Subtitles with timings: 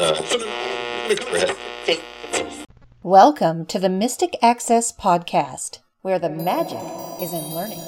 [3.02, 6.80] Welcome to the Mystic Access Podcast, where the magic
[7.20, 7.82] is in learning.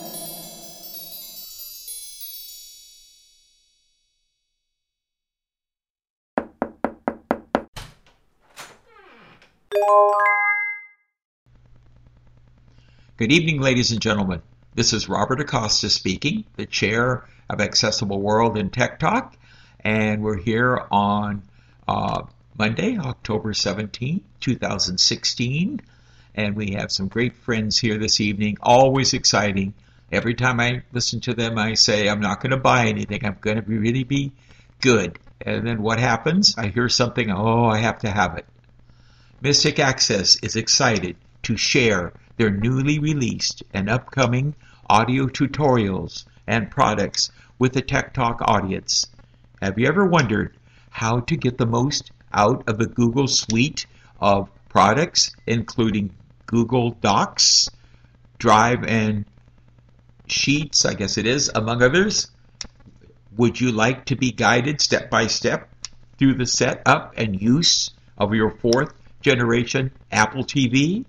[13.17, 14.42] Good evening, ladies and gentlemen.
[14.74, 19.38] This is Robert Acosta speaking, the chair of Accessible World in Tech Talk,
[19.80, 21.44] and we're here on
[21.88, 22.22] uh,
[22.59, 25.80] Monday, October 17, 2016,
[26.34, 28.56] and we have some great friends here this evening.
[28.60, 29.74] Always exciting.
[30.10, 33.24] Every time I listen to them, I say, I'm not going to buy anything.
[33.24, 34.32] I'm going to really be
[34.80, 35.18] good.
[35.41, 36.56] And then what happens?
[36.56, 38.46] I hear something, oh, I have to have it.
[39.41, 44.55] Mystic Access is excited to share their newly released and upcoming
[44.88, 49.06] audio tutorials and products with the Tech Talk audience.
[49.60, 50.56] Have you ever wondered
[50.92, 53.86] how to get the most out of the Google suite
[54.20, 56.14] of products, including
[56.47, 57.69] Google Docs,
[58.39, 59.25] Drive, and
[60.27, 62.31] Sheets, I guess it is, among others?
[63.36, 65.69] Would you like to be guided step by step
[66.19, 71.05] through the setup and use of your fourth generation Apple TV?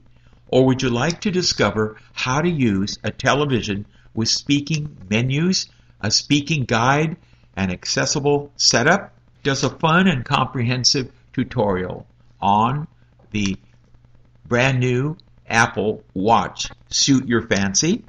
[0.47, 5.67] Or would you like to discover how to use a television with speaking menus,
[5.99, 7.17] a speaking guide,
[7.55, 9.13] and accessible setup?
[9.43, 12.07] Does a fun and comprehensive tutorial
[12.41, 12.87] on
[13.31, 13.57] the
[14.47, 18.05] brand new Apple Watch suit your fancy?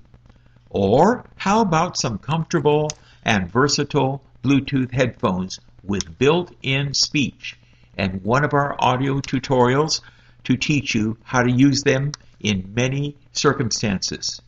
[0.71, 2.89] Or how about some comfortable
[3.25, 7.57] and versatile Bluetooth headphones with built-in speech
[7.97, 10.01] and one of our audio tutorials
[10.45, 14.41] to teach you how to use them in many circumstances.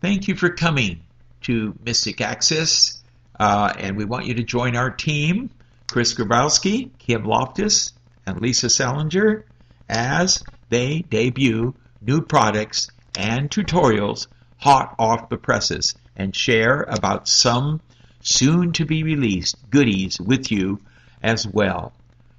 [0.00, 1.00] Thank you for coming
[1.42, 2.99] to Mystic Access,
[3.40, 5.50] uh, and we want you to join our team,
[5.90, 7.92] Chris Grabowski, Kim Loftus,
[8.24, 9.44] and Lisa Salinger,
[9.88, 14.28] as they debut new products and tutorials
[14.58, 17.80] hot off the presses and share about some
[18.20, 20.78] soon to be released goodies with you
[21.20, 21.92] as well.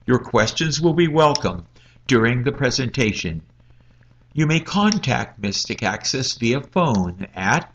[0.05, 1.65] Your questions will be welcome
[2.07, 3.41] during the presentation
[4.33, 7.69] you may contact Mystic Access via phone at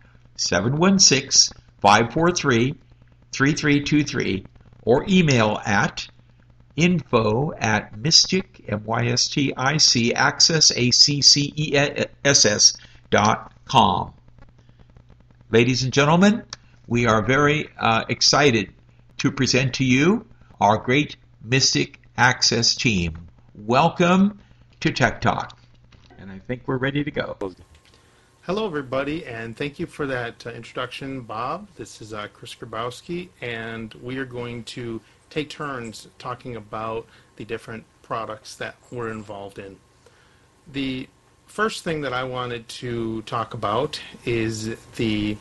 [3.32, 4.46] 716-543-3323
[4.82, 6.08] or email at
[6.76, 12.76] info at mystic, M-Y-S-T-I-C, access, A-C-C-E-S-S
[13.10, 14.12] dot com.
[15.50, 16.42] Ladies and gentlemen,
[16.86, 18.72] we are very uh, excited
[19.18, 20.26] to present to you
[20.60, 23.28] our great Mystic Access team.
[23.54, 24.40] Welcome
[24.80, 25.56] to Tech Talk
[26.26, 27.36] and I think we're ready to go.
[28.46, 31.66] Hello, everybody, and thank you for that uh, introduction, Bob.
[31.74, 37.44] This is uh, Chris Grabowski, and we are going to take turns talking about the
[37.44, 39.76] different products that we're involved in.
[40.72, 41.08] The
[41.48, 45.36] first thing that I wanted to talk about is the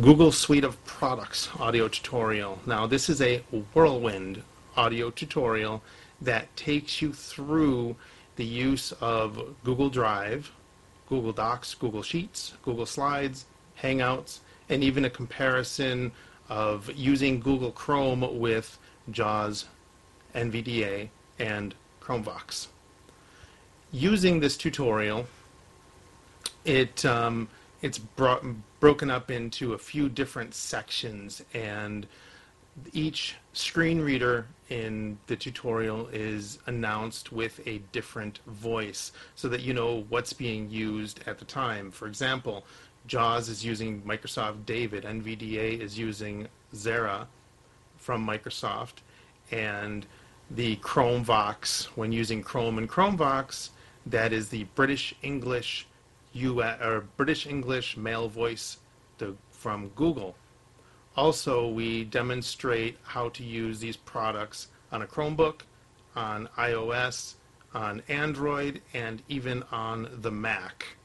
[0.00, 2.60] Google Suite of Products audio tutorial.
[2.64, 3.44] Now, this is a
[3.74, 4.42] whirlwind
[4.74, 5.82] audio tutorial
[6.22, 7.94] that takes you through
[8.36, 10.50] the use of Google Drive,
[11.12, 13.44] Google Docs, Google Sheets, Google Slides,
[13.82, 14.38] Hangouts,
[14.70, 16.10] and even a comparison
[16.48, 18.78] of using Google Chrome with
[19.10, 19.66] JAWS,
[20.34, 22.68] NVDA, and Chromevox.
[23.92, 25.26] Using this tutorial,
[26.64, 27.46] it um,
[27.82, 32.06] it's bro broken up into a few different sections, and
[32.94, 39.74] each screen reader in the tutorial is announced with a different voice so that you
[39.74, 41.90] know what's being used at the time.
[41.90, 42.64] For example,
[43.06, 47.26] JAWS is using Microsoft David, NVDA is using Zira
[47.98, 49.02] from Microsoft,
[49.50, 50.06] and
[50.50, 53.70] the Chromevox, when using Chrome and Chromevox,
[54.06, 55.86] that is the British English
[56.34, 58.78] US, or British English male voice
[59.18, 60.34] the, from Google.
[61.16, 65.60] Also, we demonstrate how to use these products on a Chromebook,
[66.16, 67.34] on iOS,
[67.74, 70.96] on Android, and even on the Mac.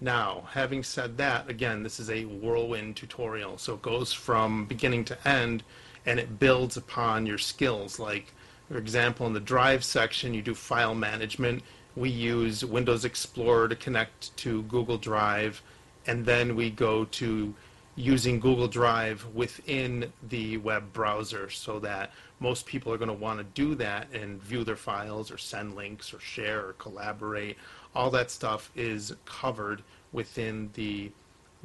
[0.00, 5.04] Now, having said that, again, this is a whirlwind tutorial, so it goes from beginning
[5.06, 5.62] to end,
[6.04, 7.98] and it builds upon your skills.
[7.98, 8.32] Like,
[8.68, 11.62] for example, in the Drive section, you do file management.
[11.96, 15.62] We use Windows Explorer to connect to Google Drive,
[16.06, 17.54] and then we go to
[17.96, 23.38] using Google Drive within the web browser so that most people are going to want
[23.38, 27.56] to do that and view their files or send links or share or collaborate.
[27.94, 29.82] All that stuff is covered
[30.12, 31.10] within the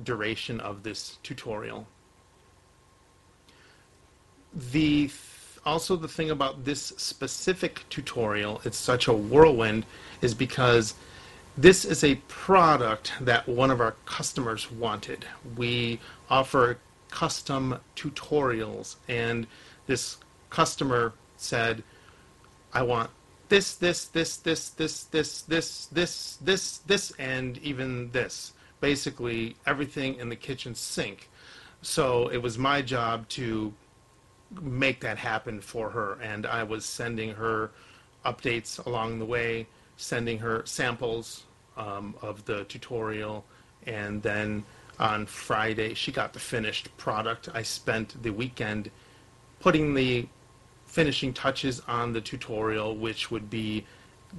[0.03, 1.85] duration of this tutorial.
[4.71, 5.09] The
[5.65, 9.85] also the thing about this specific tutorial, it's such a whirlwind,
[10.21, 10.95] is because
[11.57, 15.25] this is a product that one of our customers wanted.
[15.57, 15.99] We
[16.29, 16.77] offer
[17.09, 19.47] custom tutorials, and
[19.85, 20.17] this
[20.49, 21.83] customer said,
[22.73, 23.09] I want
[23.49, 28.53] this, this, this, this, this, this, this, this, this, this, and even this.
[28.79, 31.29] Basically, everything in the kitchen sink.
[31.81, 33.73] So it was my job to
[34.61, 37.71] make that happen for her, and I was sending her
[38.25, 39.67] updates along the way,
[40.01, 41.43] sending her samples
[41.77, 43.45] um, of the tutorial,
[43.85, 44.63] and then
[44.99, 47.49] on Friday she got the finished product.
[47.53, 48.89] I spent the weekend
[49.59, 50.27] putting the
[50.85, 53.85] finishing touches on the tutorial, which would be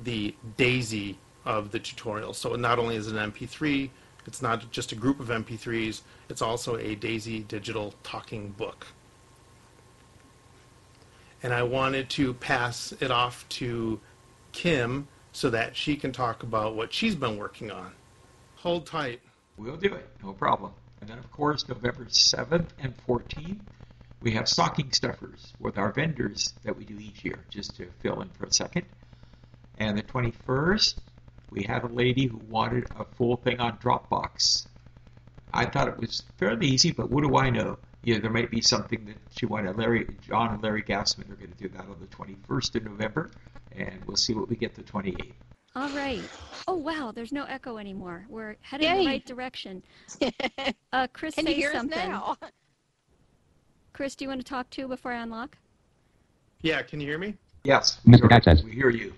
[0.04, 2.34] the DAISY of the tutorial.
[2.34, 3.88] So not only is it an MP3,
[4.26, 8.86] it's not just a group of MP3s, it's also a DAISY digital talking book.
[11.42, 13.98] And I wanted to pass it off to
[14.52, 17.92] Kim so that she can talk about what she's been working on.
[18.56, 19.20] Hold tight.
[19.56, 20.72] We'll do it, no problem.
[21.00, 23.60] And then, of course, November 7th and 14th,
[24.20, 28.20] we have stocking stuffers with our vendors that we do each year, just to fill
[28.20, 28.86] in for a second.
[29.78, 30.94] And the 21st,
[31.50, 34.66] we had a lady who wanted a full thing on Dropbox.
[35.52, 37.78] I thought it was fairly easy, but what do I know?
[38.04, 39.76] Yeah, there might be something that she wanted.
[39.76, 43.30] Larry, John, and Larry Gassman are going to do that on the 21st of November,
[43.76, 45.32] and we'll see what we get the 28th.
[45.74, 46.20] All right.
[46.68, 48.26] Oh wow, there's no echo anymore.
[48.28, 49.82] We're heading in the right direction.
[50.92, 51.98] Uh, Chris, Can say you hear something.
[51.98, 52.36] us now?
[53.94, 55.56] Chris, do you want to talk too before I unlock?
[56.60, 57.34] Yeah, can you hear me?
[57.64, 58.22] Yes, Mr.
[58.28, 58.62] we Access.
[58.62, 59.14] we hear you.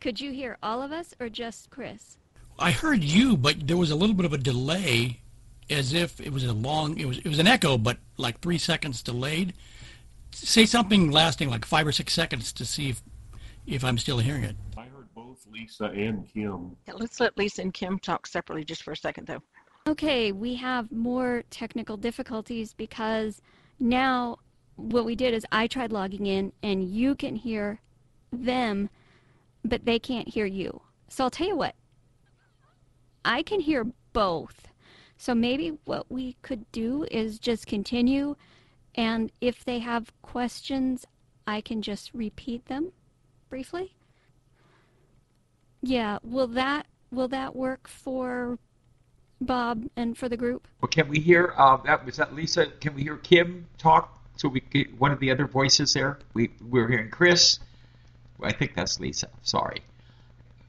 [0.00, 2.18] Could you hear all of us or just Chris?
[2.58, 5.20] I heard you, but there was a little bit of a delay,
[5.70, 6.98] as if it was a long.
[6.98, 9.54] It was it was an echo, but like three seconds delayed.
[10.32, 13.02] Say something lasting like five or six seconds to see if
[13.66, 14.56] if I'm still hearing it.
[14.76, 16.76] I heard both Lisa and Kim.
[16.86, 19.42] Yeah, let's let Lisa and Kim talk separately just for a second, though.
[19.88, 23.40] Okay, we have more technical difficulties because
[23.78, 24.38] now
[24.76, 27.80] what we did is I tried logging in and you can hear
[28.32, 28.90] them,
[29.64, 30.80] but they can't hear you.
[31.08, 31.74] So I'll tell you what,
[33.24, 34.68] I can hear both.
[35.16, 38.36] So maybe what we could do is just continue,
[38.96, 41.06] and if they have questions,
[41.46, 42.92] I can just repeat them
[43.48, 43.94] briefly.
[45.82, 48.58] Yeah, will that will that work for
[49.40, 50.66] Bob and for the group?
[50.80, 52.04] Well, can we hear uh, that?
[52.04, 52.66] Was that Lisa?
[52.80, 54.12] Can we hear Kim talk?
[54.36, 56.18] So we get one of the other voices there.
[56.34, 57.58] We we're hearing Chris.
[58.42, 59.28] I think that's Lisa.
[59.42, 59.82] Sorry.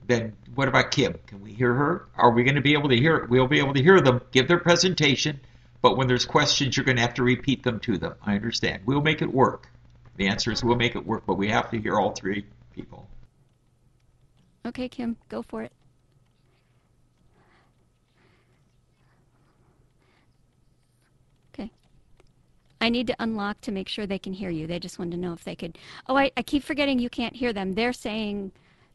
[0.06, 1.16] Then what about Kim?
[1.28, 2.08] Can we hear her?
[2.16, 3.26] Are we going to be able to hear?
[3.26, 5.42] We'll be able to hear them give their presentation,
[5.82, 8.14] but when there's questions, you're going to have to repeat them to them.
[8.26, 8.84] I understand.
[8.86, 9.68] We'll make it work.
[10.16, 12.46] The answer is we'll make it work, but we have to hear all three
[12.78, 13.10] people.
[14.66, 15.72] Okay, Kim, go for it.
[21.54, 21.72] Okay.
[22.80, 24.68] I need to unlock to make sure they can hear you.
[24.68, 25.78] They just wanted to know if they could.
[26.08, 27.74] Oh, I, I keep forgetting you can't hear them.
[27.74, 28.52] They're saying,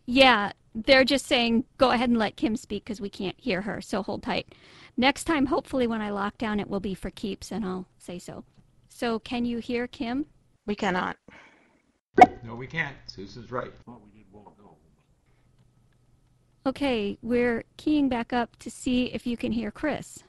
[0.06, 3.80] yeah, they're just saying, go ahead and let Kim speak because we can't hear her.
[3.80, 4.54] So hold tight.
[4.96, 8.18] Next time, hopefully, when I lock down, it will be for keeps and I'll say
[8.18, 8.44] so.
[8.88, 10.26] So, can you hear Kim?
[10.66, 11.16] We cannot.
[12.42, 12.96] No, we can't.
[13.06, 13.72] Susan's right.
[13.86, 14.76] Thought we did well ago.
[16.66, 20.22] Okay, we're keying back up to see if you can hear Chris.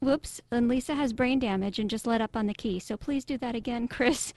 [0.00, 3.24] Whoops, and Lisa has brain damage and just let up on the key, so please
[3.24, 4.32] do that again, Chris.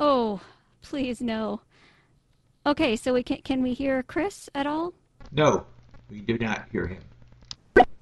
[0.00, 0.40] Oh,
[0.80, 1.60] please no.
[2.64, 4.94] Okay, so we can can we hear Chris at all?
[5.32, 5.66] No,
[6.08, 7.02] we do not hear him.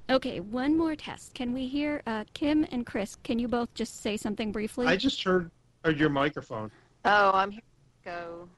[0.08, 1.34] Okay, one more test.
[1.34, 3.16] Can we hear uh, Kim and Chris?
[3.24, 4.86] Can you both just say something briefly?
[4.86, 5.50] I just heard
[5.84, 6.70] uh, your microphone.
[7.04, 7.62] Oh, I'm here.
[8.04, 8.48] Go.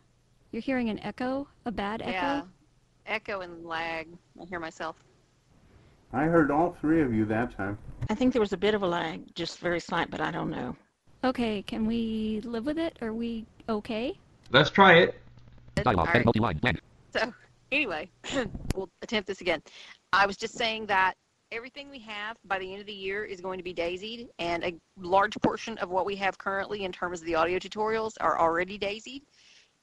[0.52, 2.10] You're hearing an echo, a bad echo.
[2.12, 2.42] Yeah.
[3.06, 4.08] Echo and lag.
[4.40, 4.96] I hear myself.
[6.12, 7.78] I heard all three of you that time.
[8.10, 10.50] I think there was a bit of a lag, just very slight, but I don't
[10.50, 10.76] know.
[11.24, 12.98] Okay, can we live with it?
[13.00, 14.18] Are we okay?
[14.50, 15.20] Let's try it.
[15.86, 16.26] All right.
[17.14, 17.32] So,
[17.72, 18.10] anyway,
[18.74, 19.62] we'll attempt this again.
[20.12, 21.14] I was just saying that
[21.52, 24.64] everything we have by the end of the year is going to be daisied, and
[24.64, 28.38] a large portion of what we have currently in terms of the audio tutorials are
[28.38, 29.22] already daisied.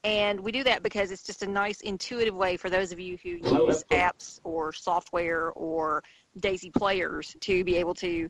[0.03, 3.17] And we do that because it's just a nice intuitive way for those of you
[3.24, 6.03] who use apps or software or
[6.39, 8.29] Daisy players to be able to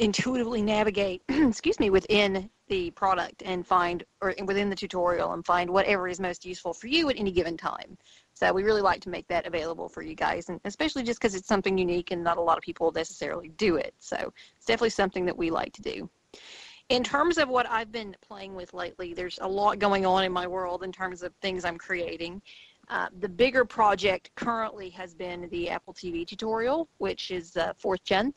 [0.00, 5.70] intuitively navigate, excuse me, within the product and find, or within the tutorial, and find
[5.70, 7.96] whatever is most useful for you at any given time.
[8.40, 11.34] So we really like to make that available for you guys, and especially just because
[11.34, 13.92] it's something unique and not a lot of people necessarily do it.
[13.98, 16.08] So it's definitely something that we like to do.
[16.88, 20.32] In terms of what I've been playing with lately, there's a lot going on in
[20.32, 22.40] my world in terms of things I'm creating.
[22.88, 28.02] Uh, the bigger project currently has been the Apple TV tutorial, which is uh, fourth
[28.04, 28.32] gen.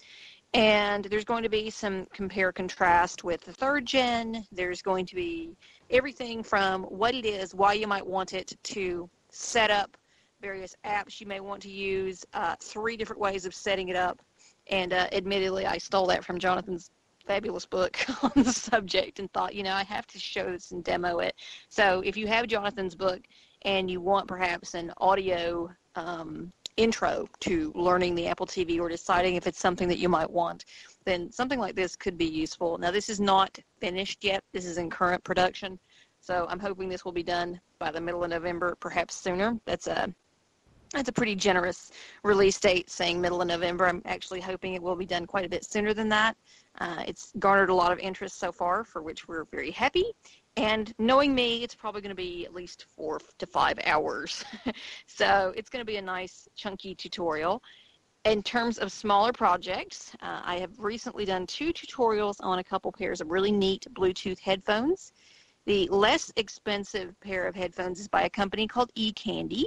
[0.53, 4.45] And there's going to be some compare contrast with the third gen.
[4.51, 5.55] There's going to be
[5.89, 9.97] everything from what it is, why you might want it, to set up
[10.41, 14.21] various apps you may want to use, uh, three different ways of setting it up.
[14.67, 16.91] And uh, admittedly, I stole that from Jonathan's
[17.25, 20.83] fabulous book on the subject and thought, you know, I have to show this and
[20.83, 21.35] demo it.
[21.69, 23.21] So if you have Jonathan's book
[23.63, 29.35] and you want perhaps an audio um, intro to learning the Apple TV or deciding
[29.35, 30.65] if it's something that you might want,
[31.05, 32.77] then something like this could be useful.
[32.77, 34.43] Now, this is not finished yet.
[34.51, 35.79] This is in current production.
[36.23, 39.59] So I'm hoping this will be done by the middle of November, perhaps sooner.
[39.65, 40.07] That's a
[40.93, 41.91] that's a pretty generous
[42.23, 43.87] release date, saying middle of November.
[43.87, 46.37] I'm actually hoping it will be done quite a bit sooner than that.
[46.79, 50.05] Uh, it's garnered a lot of interest so far, for which we're very happy.
[50.55, 54.45] And knowing me, it's probably going to be at least four to five hours.
[55.07, 57.61] so it's going to be a nice, chunky tutorial.
[58.23, 62.93] In terms of smaller projects, uh, I have recently done two tutorials on a couple
[62.93, 65.11] pairs of really neat Bluetooth headphones.
[65.65, 69.63] The less expensive pair of headphones is by a company called eCandy,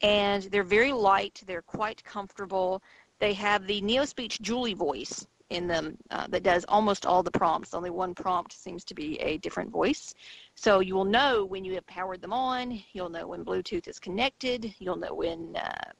[0.00, 1.42] and they're very light.
[1.46, 2.82] They're quite comfortable.
[3.18, 7.74] They have the NeoSpeech Julie voice in them uh, that does almost all the prompts.
[7.74, 10.14] Only one prompt seems to be a different voice.
[10.54, 12.80] So you will know when you have powered them on.
[12.92, 14.74] You'll know when Bluetooth is connected.
[14.78, 15.90] You'll know when uh,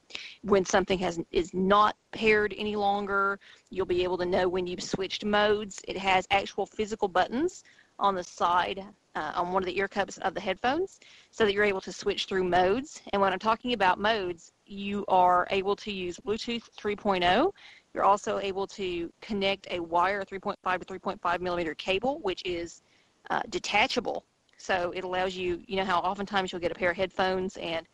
[0.42, 3.38] when something has is not paired any longer.
[3.70, 5.80] You'll be able to know when you've switched modes.
[5.88, 7.64] It has actual physical buttons
[7.98, 8.84] on the side
[9.14, 11.92] uh, on one of the ear cups of the headphones so that you're able to
[11.92, 13.02] switch through modes.
[13.12, 17.52] And when I'm talking about modes, you are able to use Bluetooth 3.0.
[17.92, 22.82] You're also able to connect a wire 3.5 to 3.5 millimeter cable, which is
[23.30, 24.24] uh, detachable.
[24.56, 27.86] So it allows you, you know how oftentimes you'll get a pair of headphones and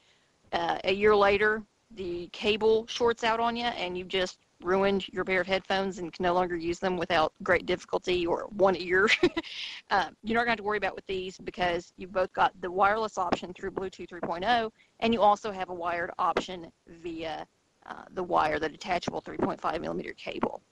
[0.52, 1.62] uh, a year later
[1.96, 6.12] the cable shorts out on you and you just ruined your pair of headphones and
[6.12, 9.08] can no longer use them without great difficulty or one ear.
[9.90, 12.52] uh, you're not going to have to worry about with these because you've both got
[12.60, 16.70] the wireless option through Bluetooth 3.0 and you also have a wired option
[17.02, 17.46] via
[17.86, 20.62] uh, the wire, the detachable 3.5 millimeter cable.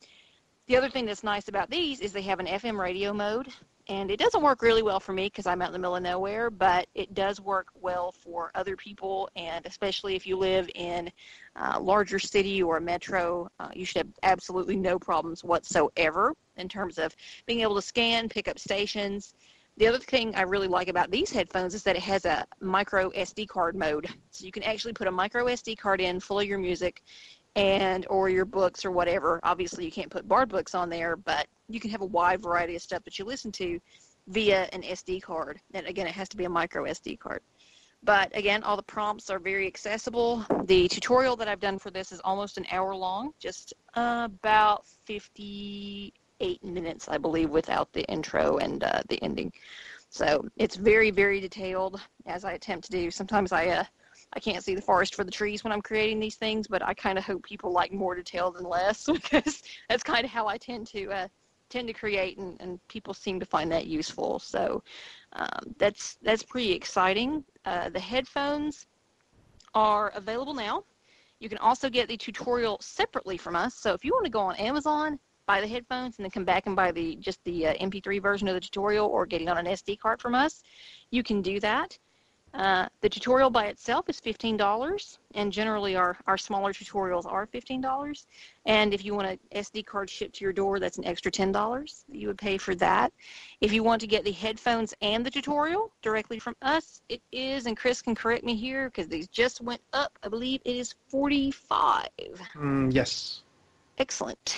[0.66, 3.49] The other thing that's nice about these is they have an FM radio mode,
[3.88, 6.02] and it doesn't work really well for me because I'm out in the middle of
[6.02, 11.11] nowhere, but it does work well for other people, and especially if you live in
[11.57, 16.68] a larger city or a metro, uh, you should have absolutely no problems whatsoever in
[16.68, 17.16] terms of
[17.47, 19.35] being able to scan, pick up stations.
[19.78, 23.11] The other thing I really like about these headphones is that it has a micro
[23.11, 24.09] SD card mode.
[24.33, 27.02] So you can actually put a micro SD card in full of your music
[27.58, 29.40] and or your books or whatever.
[29.42, 32.76] Obviously, you can't put Bard books on there, but you can have a wide variety
[32.76, 33.80] of stuff that you listen to
[34.28, 35.60] via an SD card.
[35.74, 37.40] And again, it has to be a micro SD card.
[38.04, 40.46] But again, all the prompts are very accessible.
[40.66, 46.64] The tutorial that I've done for this is almost an hour long, just about 58
[46.64, 49.52] minutes, I believe, without the intro and uh, the ending.
[50.10, 53.10] So it's very, very detailed as I attempt to do.
[53.10, 53.84] Sometimes I uh,
[54.35, 56.94] I can't see the forest for the trees when I'm creating these things, but I
[56.94, 60.58] kind of hope people like more detail than less because that's kind of how I
[60.58, 61.28] tend to uh,
[61.70, 64.38] tend to create, and, and people seem to find that useful.
[64.38, 64.82] So
[65.35, 67.44] um, that's that's pretty exciting.
[67.64, 68.87] Uh, the headphones
[69.75, 70.85] are available now.
[71.40, 73.75] You can also get the tutorial separately from us.
[73.76, 76.66] So if you want to go on Amazon, buy the headphones, and then come back
[76.66, 79.66] and buy the just the uh, MP3 version of the tutorial, or getting on an
[79.66, 80.62] SD card from us,
[81.11, 81.99] you can do that.
[82.55, 88.26] Uh, the tutorial by itself is $15, and generally our, our smaller tutorials are $15.
[88.67, 92.05] And if you want an SD card shipped to your door, that's an extra $10
[92.11, 93.12] you would pay for that.
[93.61, 97.67] If you want to get the headphones and the tutorial directly from us, it is,
[97.67, 100.95] and Chris can correct me here because these just went up, I believe it is
[101.09, 102.09] 45
[102.57, 103.43] mm, Yes.
[103.99, 104.57] Excellent.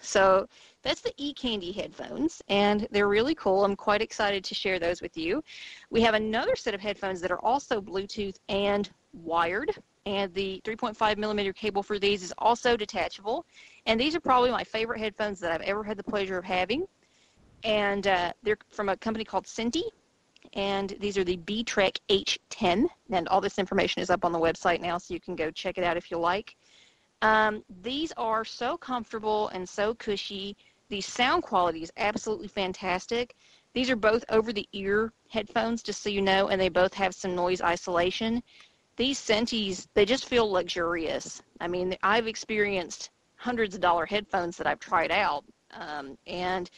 [0.00, 0.48] So
[0.86, 3.64] that's the eCandy headphones, and they're really cool.
[3.64, 5.42] I'm quite excited to share those with you.
[5.90, 9.72] We have another set of headphones that are also Bluetooth and wired,
[10.06, 13.44] and the 3.5 millimeter cable for these is also detachable.
[13.86, 16.86] And these are probably my favorite headphones that I've ever had the pleasure of having.
[17.64, 19.90] And uh, they're from a company called Sentey,
[20.52, 22.86] and these are the B-Trek H10.
[23.10, 25.78] And all this information is up on the website now, so you can go check
[25.78, 26.54] it out if you like.
[27.22, 30.56] Um, these are so comfortable and so cushy.
[30.88, 33.34] The sound quality is absolutely fantastic.
[33.74, 37.14] These are both over the ear headphones, just so you know, and they both have
[37.14, 38.42] some noise isolation.
[38.96, 41.42] These Senteys, they just feel luxurious.
[41.60, 46.70] I mean, I've experienced hundreds of dollar headphones that I've tried out, um, and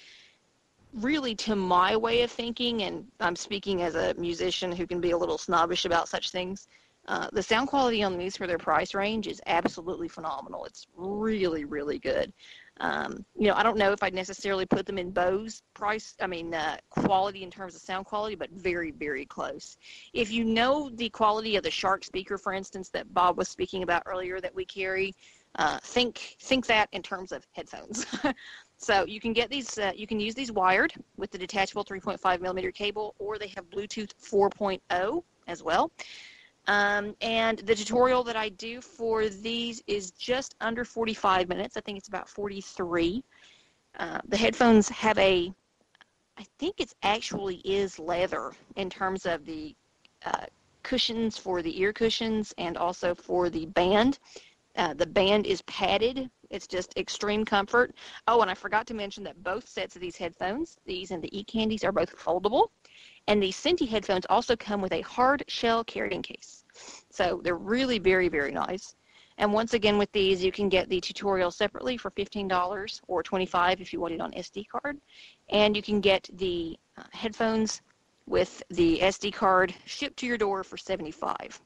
[0.94, 5.10] really to my way of thinking, and I'm speaking as a musician who can be
[5.10, 6.66] a little snobbish about such things,
[7.06, 10.64] uh, the sound quality on these for their price range is absolutely phenomenal.
[10.66, 12.32] It's really, really good.
[12.80, 16.26] Um, you know, I don't know if I'd necessarily put them in Bose price, I
[16.26, 19.76] mean, uh, quality in terms of sound quality, but very, very close.
[20.12, 23.82] If you know the quality of the Shark speaker, for instance, that Bob was speaking
[23.82, 25.14] about earlier that we carry,
[25.56, 28.06] uh, think think that in terms of headphones.
[28.76, 32.40] so you can get these, uh, you can use these wired with the detachable 3.5
[32.40, 35.90] millimeter cable, or they have Bluetooth 4.0 as well.
[36.68, 41.78] Um, and the tutorial that I do for these is just under 45 minutes.
[41.78, 43.24] I think it's about 43.
[43.98, 45.50] Uh, the headphones have a,
[46.36, 49.74] I think it actually is leather in terms of the
[50.26, 50.44] uh,
[50.82, 54.18] cushions for the ear cushions and also for the band.
[54.76, 56.30] Uh, the band is padded.
[56.50, 57.94] It's just extreme comfort.
[58.28, 61.30] Oh, and I forgot to mention that both sets of these headphones, these and the
[61.30, 62.68] eCandies, are both foldable.
[63.28, 66.64] And the Sentey headphones also come with a hard shell carrying case.
[67.10, 68.94] So they're really very, very nice.
[69.36, 73.80] And once again, with these, you can get the tutorial separately for $15 or $25
[73.80, 74.98] if you want it on SD card.
[75.50, 77.82] And you can get the uh, headphones
[78.26, 81.60] with the SD card shipped to your door for 75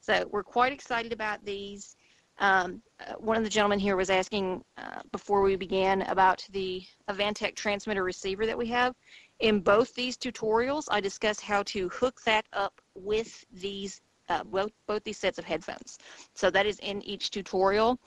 [0.00, 1.96] So we're quite excited about these.
[2.40, 6.84] Um, uh, one of the gentlemen here was asking uh, before we began about the
[7.08, 8.94] Avantree transmitter receiver that we have.
[9.40, 14.72] In both these tutorials, I discuss how to hook that up with these uh, both,
[14.86, 15.98] both these sets of headphones.
[16.34, 17.98] So that is in each tutorial.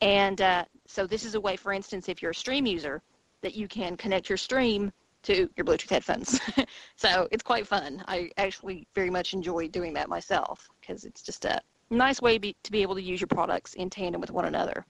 [0.00, 3.02] And uh, so this is a way, for instance, if you're a stream user,
[3.42, 4.92] that you can connect your stream
[5.22, 6.40] to your Bluetooth headphones.
[6.96, 8.02] so it's quite fun.
[8.06, 12.56] I actually very much enjoy doing that myself because it's just a nice way be,
[12.62, 14.84] to be able to use your products in tandem with one another.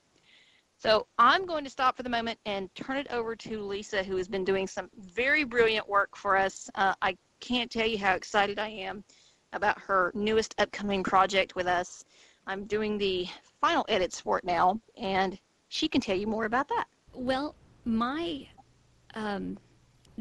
[0.78, 4.16] So I'm going to stop for the moment and turn it over to Lisa, who
[4.16, 6.70] has been doing some very brilliant work for us.
[6.76, 9.02] Uh, I can't tell you how excited I am
[9.52, 12.04] about her newest upcoming project with us.
[12.46, 13.26] I'm doing the
[13.60, 15.36] final edits for it now, and
[15.68, 16.86] she can tell you more about that.
[17.12, 18.46] Well, my
[19.14, 19.58] um,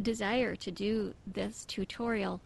[0.02, 2.42] desire to do this tutorial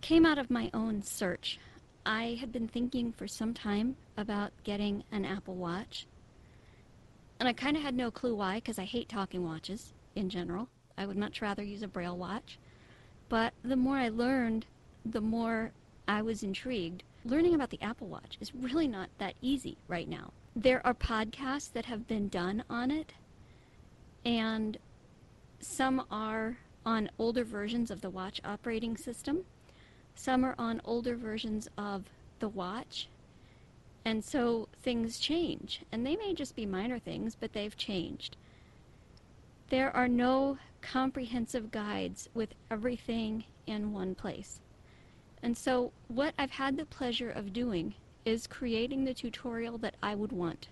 [0.00, 1.58] came out of my own search.
[2.06, 6.06] I had been thinking for some time about getting an Apple Watch,
[7.38, 10.68] and I kind of had no clue why because I hate talking watches in general.
[10.96, 12.58] I would much rather use a Braille watch.
[13.28, 14.66] But the more I learned,
[15.04, 15.72] the more
[16.06, 17.02] I was intrigued.
[17.24, 20.32] Learning about the Apple Watch is really not that easy right now.
[20.54, 23.14] There are podcasts that have been done on it,
[24.24, 24.76] and
[25.58, 29.44] some are on older versions of the watch operating system.
[30.14, 32.04] Some are on older versions of
[32.38, 33.08] the watch.
[34.04, 35.82] And so things change.
[35.90, 38.36] And they may just be minor things, but they've changed.
[39.70, 44.60] There are no comprehensive guides with everything in one place.
[45.42, 50.14] And so what I've had the pleasure of doing is creating the tutorial that I
[50.14, 50.68] would want.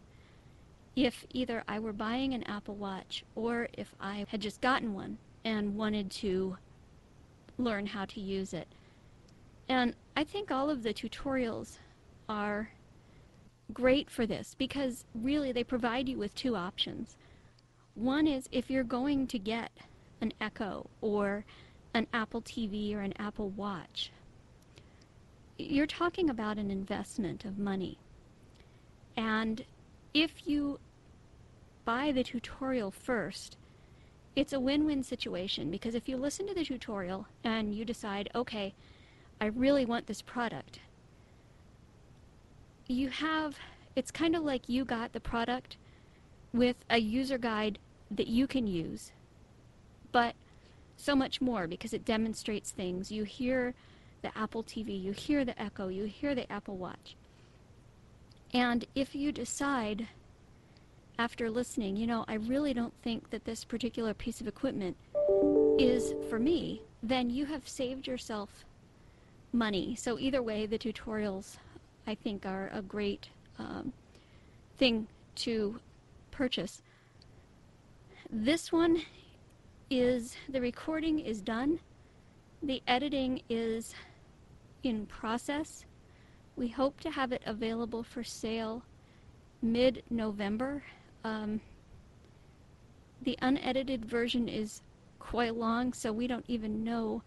[0.94, 5.18] If either I were buying an Apple Watch or if I had just gotten one
[5.44, 6.56] and wanted to
[7.58, 8.68] learn how to use it.
[9.68, 11.78] And I think all of the tutorials
[12.28, 12.70] are
[13.72, 17.16] great for this because really they provide you with two options.
[17.94, 19.70] One is if you're going to get
[20.20, 21.44] an Echo or
[21.94, 24.12] an Apple TV or an Apple Watch,
[25.58, 27.98] you're talking about an investment of money.
[29.16, 29.64] And
[30.14, 30.78] if you
[31.85, 33.56] buy the tutorial first,
[34.35, 38.74] it's a win-win situation because if you listen to the tutorial and you decide, okay,
[39.40, 40.80] I really want this product,
[42.88, 43.56] you have,
[43.96, 45.76] it's kind of like you got the product
[46.52, 47.78] with a user guide
[48.10, 49.12] that you can use,
[50.12, 50.34] but
[50.96, 53.10] so much more because it demonstrates things.
[53.10, 53.74] You hear
[54.22, 57.16] the Apple TV, you hear the Echo, you hear the Apple Watch.
[58.54, 60.06] And if you decide
[61.18, 64.96] after listening, you know, I really don't think that this particular piece of equipment
[65.78, 68.64] is for me, then you have saved yourself
[69.52, 69.94] money.
[69.94, 71.56] So either way, the tutorials,
[72.06, 73.92] I think, are a great um,
[74.76, 75.78] thing to
[76.30, 76.82] purchase.
[78.30, 79.02] This one
[79.90, 81.78] is, the recording is done.
[82.62, 83.94] The editing is
[84.82, 85.84] in process.
[86.56, 88.82] We hope to have it available for sale
[89.62, 90.82] mid-November.
[91.24, 91.60] Um,
[93.22, 94.82] the unedited version is
[95.18, 97.22] quite long, so we don't even know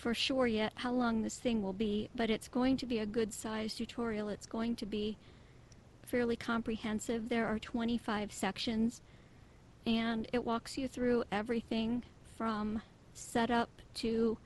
[0.00, 3.06] for sure yet how long this thing will be, but it's going to be a
[3.06, 4.30] good size tutorial.
[4.30, 5.18] It's going to be
[6.06, 7.28] fairly comprehensive.
[7.28, 9.02] There are 25 sections
[9.86, 12.02] and it walks you through everything
[12.36, 12.80] from
[13.12, 14.38] setup to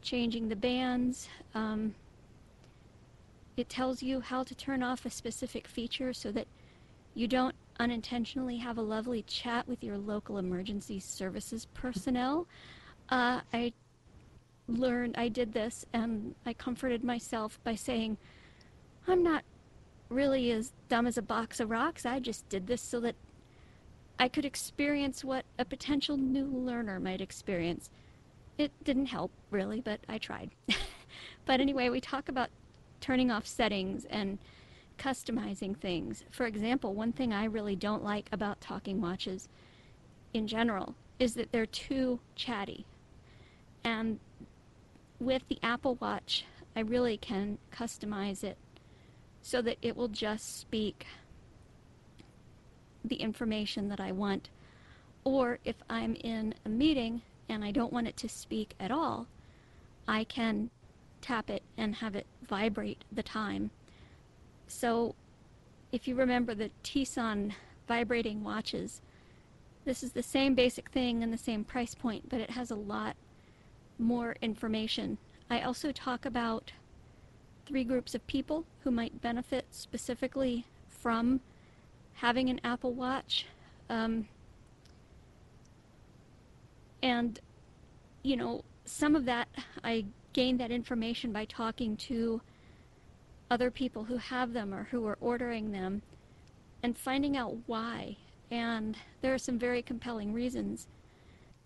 [0.00, 1.28] changing the bands.
[1.54, 1.94] Um,
[3.58, 6.46] it tells you how to turn off a specific feature so that
[7.14, 12.46] you don't unintentionally have a lovely chat with your local emergency services personnel.
[13.10, 13.74] Uh, I
[14.78, 18.16] learned, I did this, and I comforted myself by saying,
[19.06, 19.44] I'm not
[20.08, 22.04] really as dumb as a box of rocks.
[22.04, 23.14] I just did this so that
[24.18, 27.90] I could experience what a potential new learner might experience.
[28.58, 30.50] It didn't help, really, but I tried.
[31.46, 32.50] but anyway, we talk about
[33.00, 34.38] turning off settings and
[34.98, 36.24] customizing things.
[36.30, 39.48] For example, one thing I really don't like about talking watches
[40.34, 42.84] in general is that they're too chatty.
[43.84, 44.20] And
[45.20, 48.56] with the Apple Watch, I really can customize it
[49.42, 51.06] so that it will just speak
[53.04, 54.50] the information that I want.
[55.24, 59.26] Or if I'm in a meeting and I don't want it to speak at all,
[60.08, 60.70] I can
[61.20, 63.70] tap it and have it vibrate the time
[64.70, 65.16] so
[65.90, 67.50] if you remember the Tissot
[67.88, 69.02] vibrating watches,
[69.84, 72.76] this is the same basic thing and the same price point, but it has a
[72.76, 73.16] lot
[74.00, 75.18] more information.
[75.48, 76.72] I also talk about
[77.66, 81.40] three groups of people who might benefit specifically from
[82.14, 83.46] having an Apple Watch.
[83.88, 84.26] Um,
[87.02, 87.38] and,
[88.22, 89.48] you know, some of that,
[89.84, 92.40] I gained that information by talking to
[93.50, 96.02] other people who have them or who are ordering them
[96.82, 98.16] and finding out why.
[98.50, 100.88] And there are some very compelling reasons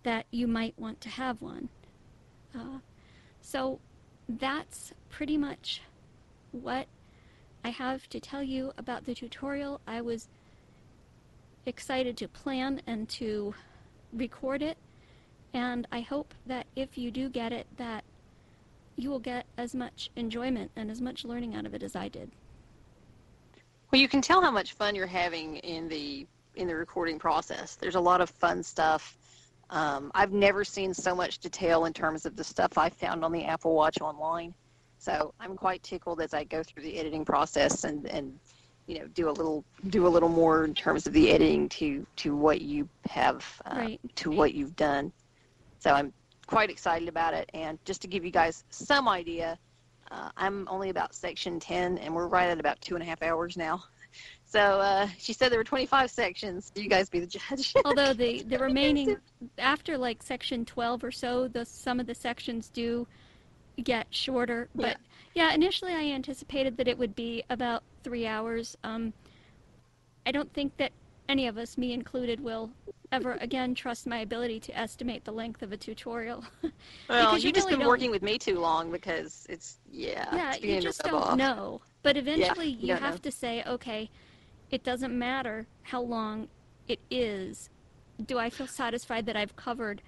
[0.03, 1.69] that you might want to have one.
[2.55, 2.79] Uh,
[3.41, 3.79] so
[4.27, 5.81] that's pretty much
[6.51, 6.87] what
[7.63, 9.81] I have to tell you about the tutorial.
[9.85, 10.29] I was
[11.65, 13.53] excited to plan and to
[14.13, 14.77] record it
[15.55, 18.03] and I hope that if you do get it that
[18.97, 22.07] you will get as much enjoyment and as much learning out of it as I
[22.07, 22.29] did.
[23.91, 27.75] Well, you can tell how much fun you're having in the in the recording process.
[27.75, 29.17] There's a lot of fun stuff.
[29.69, 33.31] Um, I've never seen so much detail in terms of the stuff I found on
[33.31, 34.53] the Apple Watch online.
[34.97, 38.37] So I'm quite tickled as I go through the editing process and, and
[38.87, 42.05] you know do a little do a little more in terms of the editing to
[42.17, 43.99] to what you have uh, right.
[44.15, 45.11] to what you've done.
[45.79, 46.13] So I'm
[46.47, 47.49] quite excited about it.
[47.53, 49.57] And just to give you guys some idea,
[50.11, 53.21] uh, I'm only about section 10, and we're right at about two and a half
[53.21, 53.83] hours now.
[54.55, 56.71] So uh, she said there were 25 sections.
[56.75, 57.73] You guys be the judge.
[57.83, 59.17] Although the, the remaining,
[59.57, 63.05] after like section 12 or so, the, some of the sections do
[63.83, 64.69] get shorter.
[64.73, 64.97] But
[65.33, 65.49] yeah.
[65.49, 68.77] yeah, initially I anticipated that it would be about three hours.
[68.85, 69.11] Um,
[70.25, 70.93] I don't think that
[71.27, 72.69] any of us, me included, will
[73.11, 76.45] ever again trust my ability to estimate the length of a tutorial.
[77.09, 80.33] well, you've you just really been working with me too long because it's yeah.
[80.33, 81.37] Yeah, it's you just don't off.
[81.37, 81.81] know.
[82.03, 83.29] But eventually, you you, have know.
[83.29, 84.09] to say, okay,
[84.71, 86.47] it doesn't matter how long
[86.87, 87.69] it is.
[88.23, 90.01] Do I feel satisfied that I've covered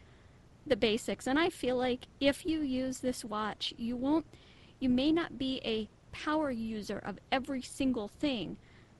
[0.65, 1.27] the basics?
[1.27, 4.25] And I feel like if you use this watch, you won't.
[4.79, 8.57] You may not be a power user of every single thing,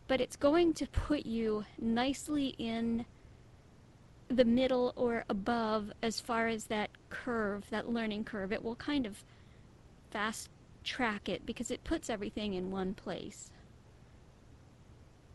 [0.08, 3.06] but it's going to put you nicely in
[4.30, 8.52] the middle or above as far as that curve, that learning curve.
[8.52, 9.24] It will kind of
[10.12, 10.50] fast
[10.84, 13.52] track it because it puts everything in one place.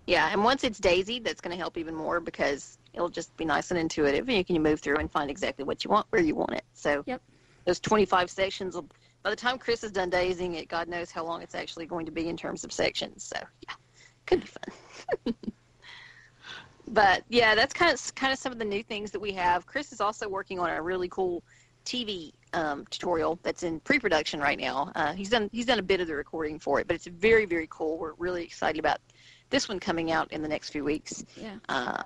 [0.06, 3.44] Yeah, and once it's daisied, that's going to help even more because it'll just be
[3.44, 6.22] nice and intuitive, and you can move through and find exactly what you want where
[6.22, 6.64] you want it.
[6.72, 7.22] So Yep.
[7.66, 8.88] those 25 sections will.
[9.22, 12.06] By the time Chris is done daising it, God knows how long it's actually going
[12.06, 13.22] to be in terms of sections.
[13.24, 13.36] So
[13.68, 13.74] yeah,
[14.26, 15.34] could be fun.
[16.88, 19.64] but yeah, that's kind of kind of some of the new things that we have.
[19.66, 21.44] Chris is also working on a really cool
[21.84, 24.90] TV um, tutorial that's in pre-production right now.
[24.96, 27.44] Uh, he's done he's done a bit of the recording for it, but it's very
[27.46, 27.98] very cool.
[27.98, 28.98] We're really excited about
[29.52, 31.24] this one coming out in the next few weeks.
[31.36, 31.56] Yeah.
[31.68, 32.02] Uh,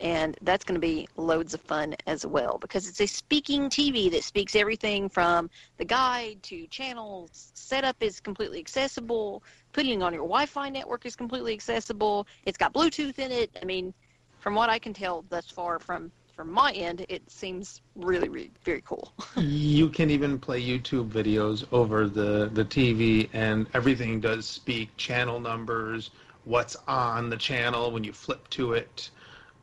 [0.00, 4.10] and that's going to be loads of fun as well because it's a speaking TV
[4.10, 7.52] that speaks everything from the guide to channels.
[7.54, 9.42] Setup is completely accessible.
[9.72, 12.26] Putting it on your Wi-Fi network is completely accessible.
[12.44, 13.56] It's got Bluetooth in it.
[13.60, 13.94] I mean,
[14.40, 18.50] from what I can tell thus far from from my end, it seems really, really
[18.62, 19.10] very cool.
[19.38, 25.40] You can even play YouTube videos over the, the TV, and everything does speak channel
[25.40, 26.10] numbers,
[26.46, 29.10] what's on the channel when you flip to it.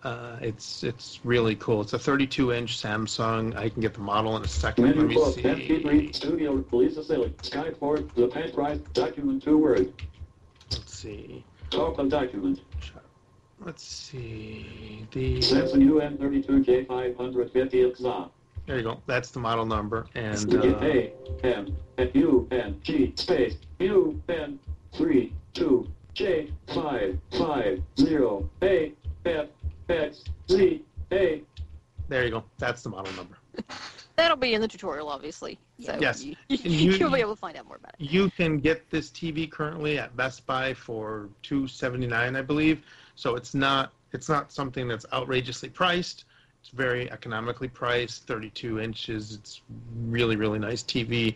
[0.03, 1.79] Uh, it's it's really cool.
[1.81, 3.55] It's a 32-inch Samsung.
[3.55, 4.85] I can get the model in a second.
[4.85, 6.11] Let me book, see.
[6.11, 9.89] Studio, Lisa Selig, Skyport, the Pet Right, document two words,
[10.71, 11.45] Let's see.
[11.69, 12.59] top of document,
[13.61, 15.07] Let's see.
[15.11, 18.29] The Samsung UN32J 550 XA,
[18.65, 19.01] there you go.
[19.05, 20.05] That's the model number.
[20.15, 21.75] And uh, A, N,
[22.13, 24.59] U, N, G, space, U, N,
[24.93, 28.93] 3, 2, J, 5, 5, 0, A,
[29.25, 29.47] F,
[29.89, 31.41] X, Z, A.
[32.07, 32.43] there you go.
[32.57, 33.37] That's the model number.
[34.15, 35.57] That'll be in the tutorial, obviously.
[35.79, 36.23] So Yes.
[36.23, 38.03] You, you, you'll be able to find out more about it.
[38.03, 42.83] You can get this TV currently at Best Buy for 279, I believe.
[43.15, 46.25] So it's not it's not something that's outrageously priced.
[46.61, 49.33] It's very economically priced, 32 inches.
[49.33, 49.61] It's
[50.05, 51.35] really really nice TV,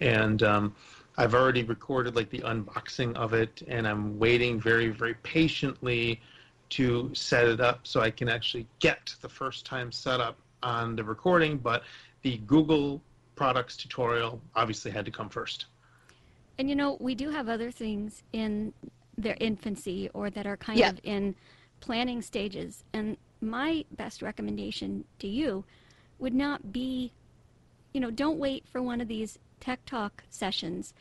[0.00, 0.74] and um,
[1.18, 6.20] I've already recorded like the unboxing of it, and I'm waiting very very patiently
[6.68, 11.04] to set it up so I can actually get the first time setup on the
[11.04, 11.58] recording.
[11.58, 11.84] But
[12.22, 13.00] the Google
[13.36, 15.66] products tutorial obviously had to come first.
[16.58, 18.72] And you know, we do have other things in
[19.16, 20.88] their infancy or that are kind Yeah.
[20.88, 21.34] of in
[21.80, 22.84] planning stages.
[22.92, 25.64] And my best recommendation to you
[26.18, 27.12] would not be,
[27.92, 30.94] you know, don't wait for one of these Tech Talk sessions.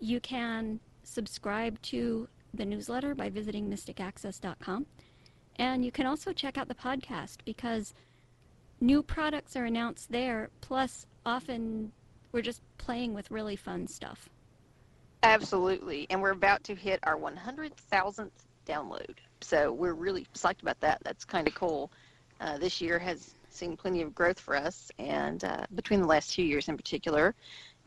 [0.00, 4.86] You can subscribe to the newsletter by visiting mysticaccess.com.
[5.56, 7.94] And you can also check out the podcast because
[8.80, 10.50] new products are announced there.
[10.60, 11.92] Plus, often
[12.32, 14.28] we're just playing with really fun stuff.
[15.22, 16.06] Absolutely.
[16.10, 18.30] And we're about to hit our 100,000th
[18.66, 19.16] download.
[19.40, 21.00] So we're really psyched about that.
[21.02, 21.90] That's kind of cool.
[22.40, 26.32] Uh, this year has seen plenty of growth for us, and uh, between the last
[26.32, 27.34] two years in particular.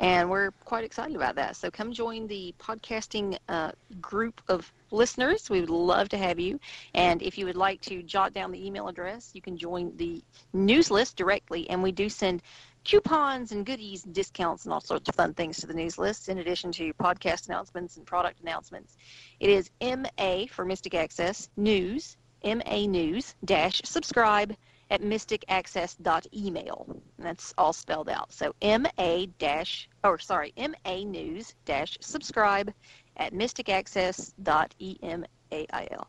[0.01, 1.55] And we're quite excited about that.
[1.55, 5.47] So come join the podcasting uh, group of listeners.
[5.47, 6.59] We would love to have you.
[6.95, 10.23] And if you would like to jot down the email address, you can join the
[10.53, 11.69] news list directly.
[11.69, 12.41] And we do send
[12.83, 16.29] coupons and goodies and discounts and all sorts of fun things to the news list
[16.29, 18.97] in addition to podcast announcements and product announcements.
[19.39, 24.55] It is MA for Mystic Access News, MA News dash subscribe
[24.91, 26.85] at mysticaccess.email.
[27.17, 28.31] And that's all spelled out.
[28.31, 32.71] So MA dash, or sorry, MA News dash subscribe
[33.17, 36.07] at mysticaccess.email.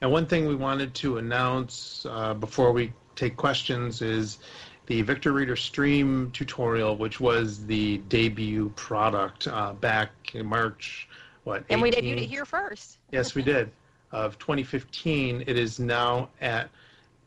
[0.00, 4.38] And one thing we wanted to announce uh, before we take questions is
[4.86, 11.08] the Victor Reader Stream tutorial, which was the debut product uh, back in March,
[11.44, 11.64] what?
[11.70, 12.04] And we 18?
[12.04, 12.98] debuted it here first.
[13.12, 13.70] Yes, we did.
[14.12, 16.68] Of 2015, it is now at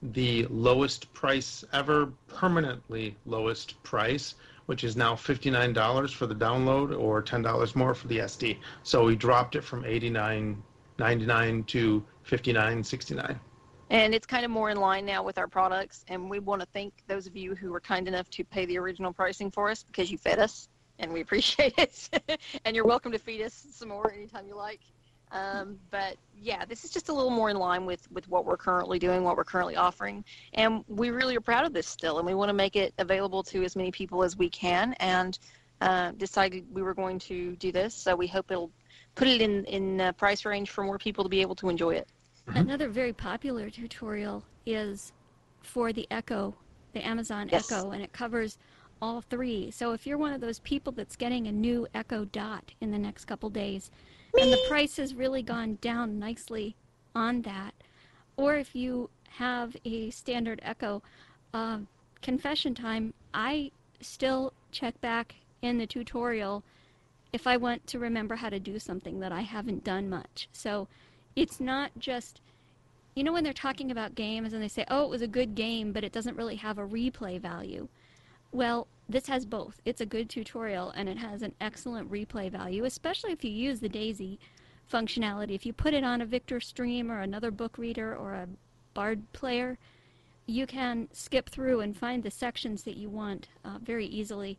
[0.01, 4.35] the lowest price ever, permanently lowest price,
[4.67, 8.59] which is now $59 for the download or $10 more for the SD.
[8.83, 13.39] So we dropped it from 89.99 to 59.69.
[13.89, 16.03] And it's kind of more in line now with our products.
[16.09, 18.77] And we want to thank those of you who were kind enough to pay the
[18.77, 20.67] original pricing for us because you fed us
[20.99, 22.09] and we appreciate it.
[22.65, 24.81] and you're welcome to feed us some more anytime you like.
[25.31, 28.57] Um, but yeah, this is just a little more in line with, with what we're
[28.57, 30.23] currently doing, what we're currently offering.
[30.53, 32.17] And we really are proud of this still.
[32.19, 34.93] And we want to make it available to as many people as we can.
[34.93, 35.37] And
[35.81, 37.93] uh, decided we were going to do this.
[37.93, 38.71] So we hope it'll
[39.15, 41.91] put it in, in uh, price range for more people to be able to enjoy
[41.95, 42.07] it.
[42.47, 45.11] Another very popular tutorial is
[45.61, 46.55] for the Echo,
[46.93, 47.71] the Amazon Yes.
[47.71, 48.57] Echo, and it covers
[49.01, 49.69] all three.
[49.69, 52.97] So if you're one of those people that's getting a new Echo Dot in the
[52.97, 53.91] next couple days,
[54.39, 56.75] and the price has really gone down nicely
[57.15, 57.73] on that,
[58.35, 61.01] or if you have a standard Echo,
[61.53, 61.79] uh,
[62.21, 66.63] confession time, I still check back in the tutorial
[67.33, 70.47] if I want to remember how to do something that I haven't done much.
[70.51, 70.87] So
[71.35, 72.41] it's not just
[73.15, 75.55] you know when they're talking about games and they say oh it was a good
[75.55, 77.87] game but it doesn't really have a replay value.
[78.51, 79.81] Well this has both.
[79.85, 83.79] It's a good tutorial and it has an excellent replay value especially if you use
[83.79, 84.39] the daisy
[84.91, 85.51] functionality.
[85.51, 88.47] If you put it on a victor stream or another book reader or a
[88.93, 89.77] bard player
[90.47, 94.57] you can skip through and find the sections that you want uh, very easily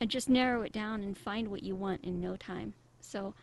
[0.00, 2.72] and just narrow it down and find what you want in no time.
[3.00, 3.34] So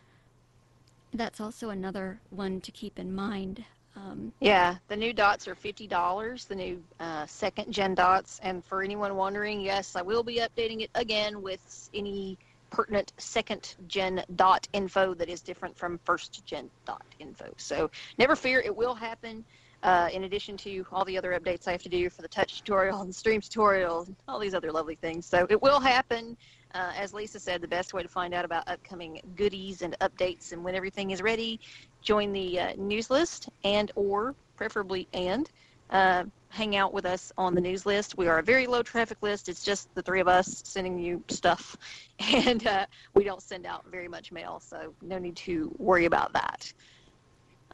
[1.12, 3.64] that's also another one to keep in mind.
[3.96, 6.46] Um, Yeah, the new dots are fifty dollars.
[6.46, 10.82] The new uh, second gen dots, and for anyone wondering, yes, I will be updating
[10.82, 12.38] it again with any
[12.70, 17.52] pertinent second gen dot info that is different from first gen dot info.
[17.56, 19.44] So never fear, it will happen.
[19.84, 22.60] Uh, in addition to all the other updates I have to do for the touch
[22.60, 25.26] tutorial and the stream tutorial and all these other lovely things.
[25.26, 26.38] So it will happen.
[26.74, 30.52] Uh, as Lisa said, the best way to find out about upcoming goodies and updates
[30.52, 31.60] and when everything is ready,
[32.00, 35.50] join the uh, news list and or preferably and
[35.90, 38.16] uh, hang out with us on the news list.
[38.16, 39.48] We are a very low traffic list.
[39.48, 41.76] It's just the three of us sending you stuff,
[42.18, 46.32] and uh, we don't send out very much mail, so no need to worry about
[46.32, 46.72] that.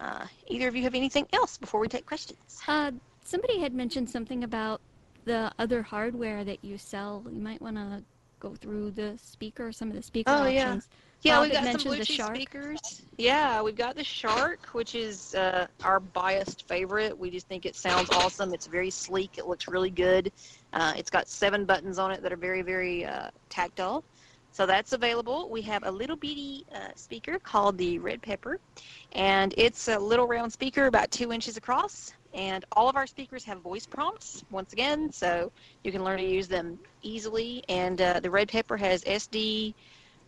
[0.01, 2.61] Uh, either of you have anything else before we take questions?
[2.67, 2.91] Uh,
[3.25, 4.81] somebody had mentioned something about
[5.27, 7.23] the other hardware that you sell.
[7.31, 8.03] You might want to
[8.41, 10.63] go through the speaker, some of the speaker Oh, yeah.
[10.63, 10.89] options.
[11.23, 13.03] Yeah, Bob we've got some mentioned the Bluetooth speakers.
[13.19, 17.17] Yeah, we've got the Shark, which is uh, our biased favorite.
[17.19, 18.55] We just think it sounds awesome.
[18.55, 19.37] It's very sleek.
[19.37, 20.33] It looks really good.
[20.73, 24.03] Uh, it's got seven buttons on it that are very, very uh, tactile.
[24.53, 25.49] So that's available.
[25.49, 28.59] We have a little bitty uh, speaker called the Red Pepper,
[29.13, 32.13] and it's a little round speaker about two inches across.
[32.33, 35.51] And all of our speakers have voice prompts, once again, so
[35.83, 37.65] you can learn to use them easily.
[37.69, 39.75] And uh, the Red Pepper has SD,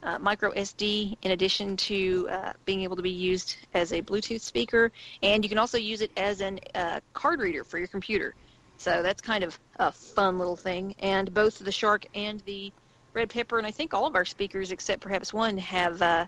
[0.03, 4.41] uh, micro SD in addition to uh, being able to be used as a Bluetooth
[4.41, 4.91] speaker,
[5.23, 8.35] and you can also use it as an uh, card reader for your computer.
[8.79, 10.97] So that's kind of a fun little thing.
[10.99, 12.73] And both the Shark and the
[13.14, 16.27] Red Pepper, and I think all of our speakers except perhaps one, have uh,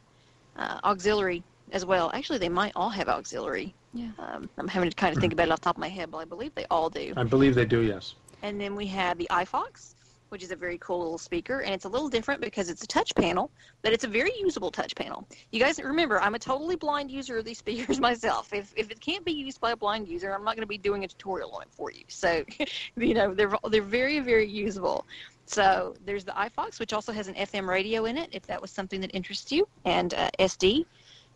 [0.56, 1.42] uh, auxiliary
[1.72, 2.10] as well.
[2.14, 3.74] Actually, they might all have auxiliary.
[3.92, 4.08] Yeah.
[4.18, 6.10] Um, I'm having to kind of think about it off the top of my head,
[6.10, 7.14] but I believe they all do.
[7.16, 8.14] I believe they do, yes.
[8.42, 9.94] And then we have the iFox,
[10.28, 12.86] which is a very cool little speaker, and it's a little different because it's a
[12.86, 13.50] touch panel,
[13.82, 15.26] but it's a very usable touch panel.
[15.52, 18.52] You guys remember, I'm a totally blind user of these speakers myself.
[18.52, 20.78] If, if it can't be used by a blind user, I'm not going to be
[20.78, 22.02] doing a tutorial on it for you.
[22.08, 22.44] So,
[22.96, 25.06] you know, they're they're very very usable.
[25.46, 28.70] So there's the iFox, which also has an FM radio in it, if that was
[28.70, 30.86] something that interests you, and uh, SD.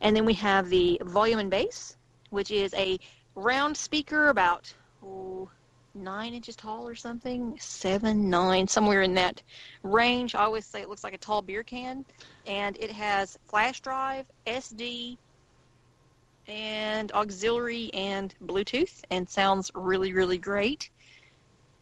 [0.01, 1.97] And then we have the volume and bass,
[2.31, 2.99] which is a
[3.35, 4.73] round speaker about
[5.05, 5.49] oh,
[5.95, 9.43] nine inches tall or something, seven, nine, somewhere in that
[9.83, 10.35] range.
[10.35, 12.05] I always say it looks like a tall beer can,
[12.47, 15.19] and it has flash drive, SD,
[16.47, 20.91] and auxiliary and Bluetooth, and sounds really, really great.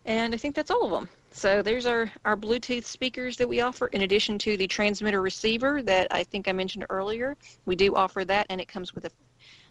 [0.05, 1.09] And I think that's all of them.
[1.37, 5.83] So there's our, our Bluetooth speakers that we offer, in addition to the transmitter receiver
[5.83, 7.37] that I think I mentioned earlier.
[7.67, 9.11] We do offer that, and it comes with a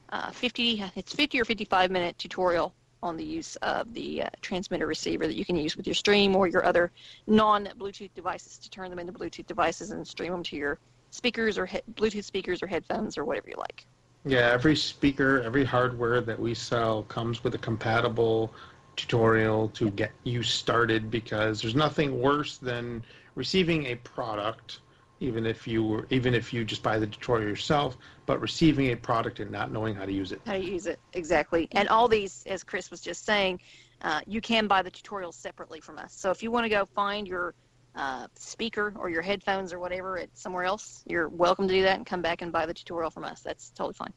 [0.09, 4.85] uh, 50, it's 50 or 55 minute tutorial on the use of the uh, transmitter
[4.85, 6.91] receiver that you can use with your stream or your other
[7.25, 10.77] non-Bluetooth devices to turn them into Bluetooth devices and stream them to your
[11.09, 13.87] speakers or he- Bluetooth speakers or headphones or whatever you like.
[14.23, 18.53] Yeah, every speaker, every hardware that we sell comes with a compatible
[18.95, 23.03] tutorial to get you started because there's nothing worse than
[23.35, 24.79] receiving a product
[25.21, 28.95] even if you were even if you just buy the tutorial yourself but receiving a
[28.95, 32.07] product and not knowing how to use it How to use it exactly, and all
[32.07, 33.59] these, as Chris was just saying,
[34.01, 36.13] uh, you can buy the tutorials separately from us.
[36.13, 37.53] So if you want to go find your
[37.95, 41.97] uh, speaker or your headphones or whatever at somewhere else, you're welcome to do that
[41.97, 43.41] and come back and buy the tutorial from us.
[43.41, 44.13] That's totally fine.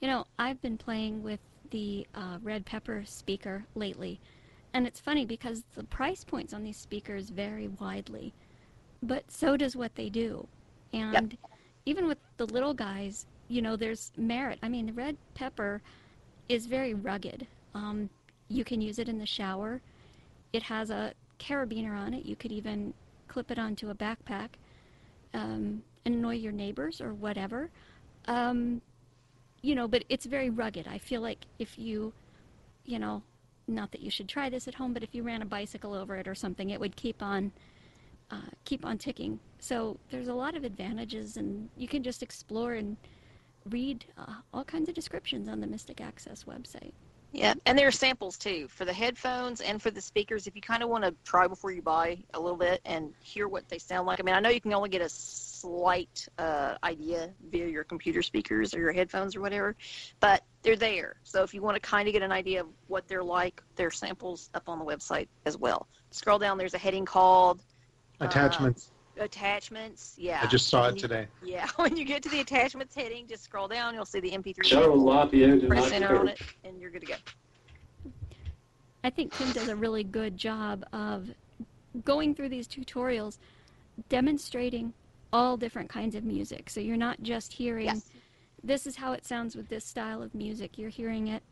[0.00, 4.20] You know, I've been playing with the uh, Red Pepper speaker lately,
[4.72, 8.32] and it's funny because the price points on these speakers vary widely,
[9.02, 10.46] but so does what they do.
[10.92, 11.36] And
[11.86, 14.58] even with the little guys, you know, there's merit.
[14.62, 15.82] I mean, the Red Pepper
[16.48, 17.46] is very rugged.
[17.74, 18.10] Um,
[18.48, 19.80] you can use it in the shower.
[20.52, 22.24] It has a carabiner on it.
[22.26, 22.92] You could even
[23.28, 24.50] clip it onto a backpack
[25.34, 27.70] um, and annoy your neighbors or whatever.
[28.26, 28.82] Um,
[29.62, 30.86] you know, but it's very rugged.
[30.88, 32.12] I feel like if you,
[32.84, 33.22] you know,
[33.66, 36.16] not that you should try this at home, but if you ran a bicycle over
[36.16, 37.52] it or something, it would keep on,
[38.30, 39.38] uh, keep on ticking.
[39.58, 42.96] So there's a lot of advantages, and you can just explore and
[43.68, 46.92] read uh, all kinds of descriptions on the Mystic Access website.
[47.32, 50.48] Yeah, and there are samples too for the headphones and for the speakers.
[50.48, 53.46] If you kind of want to try before you buy a little bit and hear
[53.46, 54.18] what they sound like.
[54.18, 55.08] I mean, I know you can only get a
[55.60, 59.76] slight uh, idea via your computer speakers or your headphones or whatever,
[60.20, 61.16] but they're there.
[61.24, 63.86] So if you want to kind of get an idea of what they're like, there
[63.86, 65.86] are samples up on the website as well.
[66.10, 66.58] Scroll down.
[66.58, 67.62] There's a heading called
[68.20, 70.14] attachments attachments.
[70.16, 72.94] Yeah, i just saw When it you- today Yeah, when you get to the attachments
[72.94, 73.94] heading, just scroll down.
[73.94, 74.64] You'll see the MP3.
[74.64, 75.04] Shuttle sample.
[75.04, 76.34] Lafayette Press did not enter on clear.
[76.34, 77.14] it, and you're good to go.
[79.04, 81.28] I think Tim does a really good job of
[82.04, 83.38] going through these tutorials,
[84.08, 84.92] demonstrating
[85.32, 86.70] all different kinds of music.
[86.70, 88.10] So you're not just hearing Yes.
[88.62, 90.78] this is how it sounds with this style of music.
[90.78, 91.42] You're hearing it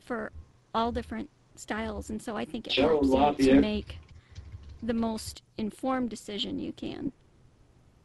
[0.00, 0.32] for
[0.74, 3.98] all different styles, and so I think it Gerald helps you to make
[4.82, 7.12] the most informed decision you can.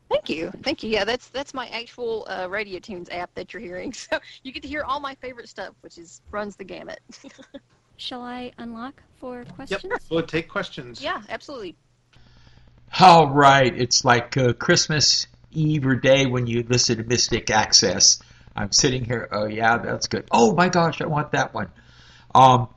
[0.10, 0.90] Thank you, thank you.
[0.90, 3.94] Yeah, that's that's my actual uh, Radio Tunes app that you're hearing.
[4.12, 7.00] So you get to hear all my favorite stuff, which is runs the gamut.
[7.98, 9.84] Shall I unlock for questions?
[9.84, 11.76] yep we'll take questions yeah, absolutely.
[13.00, 18.20] All right, it's like uh, Christmas Eve or day when you listen to Mystic Access.
[18.56, 19.30] I'm sitting here.
[19.32, 20.26] Oh yeah, that's good.
[20.30, 21.70] Oh my gosh, I want that one.
[22.36, 22.68] Um,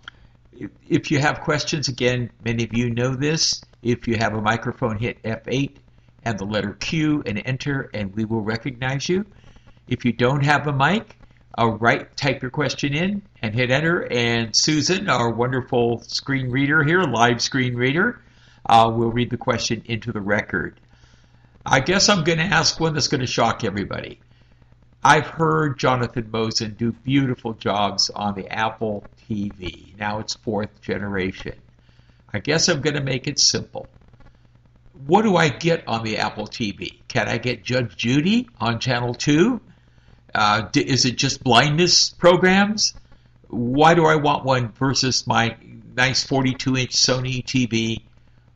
[0.88, 3.60] if- you have questions, again, many of you know this.
[3.82, 5.76] If you have a microphone, hit F8
[6.24, 9.26] and the letter Q and enter, and we will recognize you.
[9.88, 11.18] If you don't have a mic,
[11.58, 14.06] uh, write, type your question in and hit enter.
[14.10, 18.20] And Susan, our wonderful screen reader here, live screen reader,
[18.66, 20.80] uh, will read the question into the record.
[21.66, 24.20] I guess I'm going to ask one that's going to shock everybody.
[25.02, 29.96] I've heard Jonathan Mosen do beautiful jobs on the Apple TV.
[29.98, 31.54] Now it's fourth generation.
[32.32, 33.86] I guess I'm going to make it simple.
[35.06, 37.00] What do I get on the Apple TV?
[37.08, 39.60] Can I get Judge Judy on Channel 2?
[40.34, 42.94] Uh, is it just blindness programs?
[43.48, 45.56] Why do I want one versus my
[45.96, 48.02] nice 42 inch Sony TV,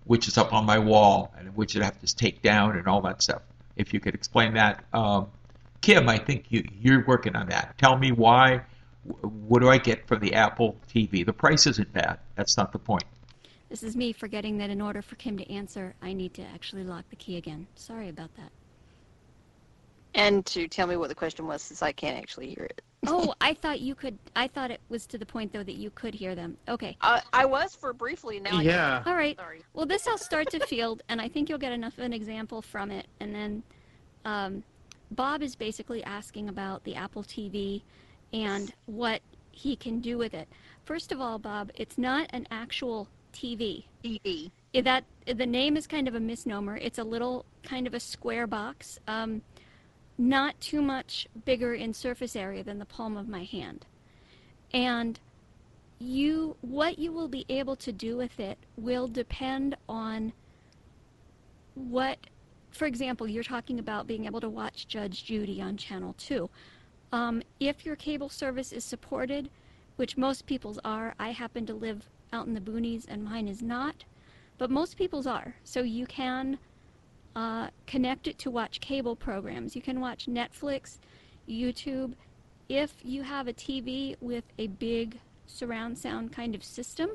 [0.08, 3.00] which is up on my wall and which I have to take down and all
[3.02, 3.42] that stuff?
[3.76, 4.84] If you could explain that.
[4.92, 5.28] Um,
[5.80, 7.78] Kim, I think you, you're working on that.
[7.78, 8.62] Tell me why.
[9.04, 11.24] What do I get from the Apple TV?
[11.24, 12.18] The price isn't bad.
[12.34, 13.04] That's not the point.
[13.68, 16.84] This is me forgetting that in order for Kim to answer, I need to actually
[16.84, 17.66] lock the key again.
[17.74, 18.50] Sorry about that.
[20.14, 22.82] And to tell me what the question was, since I can't actually hear it.
[23.06, 24.18] Oh, I thought you could.
[24.34, 26.56] I thought it was to the point though that you could hear them.
[26.68, 26.96] Okay.
[27.00, 28.40] I, I was for briefly.
[28.40, 28.58] Now.
[28.58, 29.02] I Yeah.
[29.06, 29.36] All right.
[29.36, 29.62] Sorry.
[29.72, 32.60] Well, this I'll start to field, and I think you'll get enough of an example
[32.60, 33.06] from it.
[33.20, 33.62] And then
[34.24, 34.62] um,
[35.12, 37.82] Bob is basically asking about the Apple TV
[38.32, 39.20] and what
[39.52, 40.48] he can do with it.
[40.84, 43.84] First of all, Bob, it's not an actual TV.
[44.04, 44.50] TV.
[44.74, 46.76] That the name is kind of a misnomer.
[46.76, 49.42] It's a little kind of a square box, um,
[50.18, 53.86] not too much bigger in surface area than the palm of my hand.
[54.74, 55.18] And
[56.00, 60.32] you, what you will be able to do with it will depend on
[61.74, 62.18] what,
[62.70, 66.50] for example, you're talking about being able to watch Judge Judy on Channel 2.
[67.12, 69.48] Um, if your cable service is supported,
[69.96, 73.62] which most people's are, I happen to live out in the boonies and mine is
[73.62, 74.04] not,
[74.58, 75.54] but most people's are.
[75.64, 76.58] So you can
[77.38, 79.76] uh, connect it to watch cable programs.
[79.76, 80.98] You can watch Netflix,
[81.48, 82.14] YouTube.
[82.68, 87.10] If you have a TV with a big surround sound kind of system,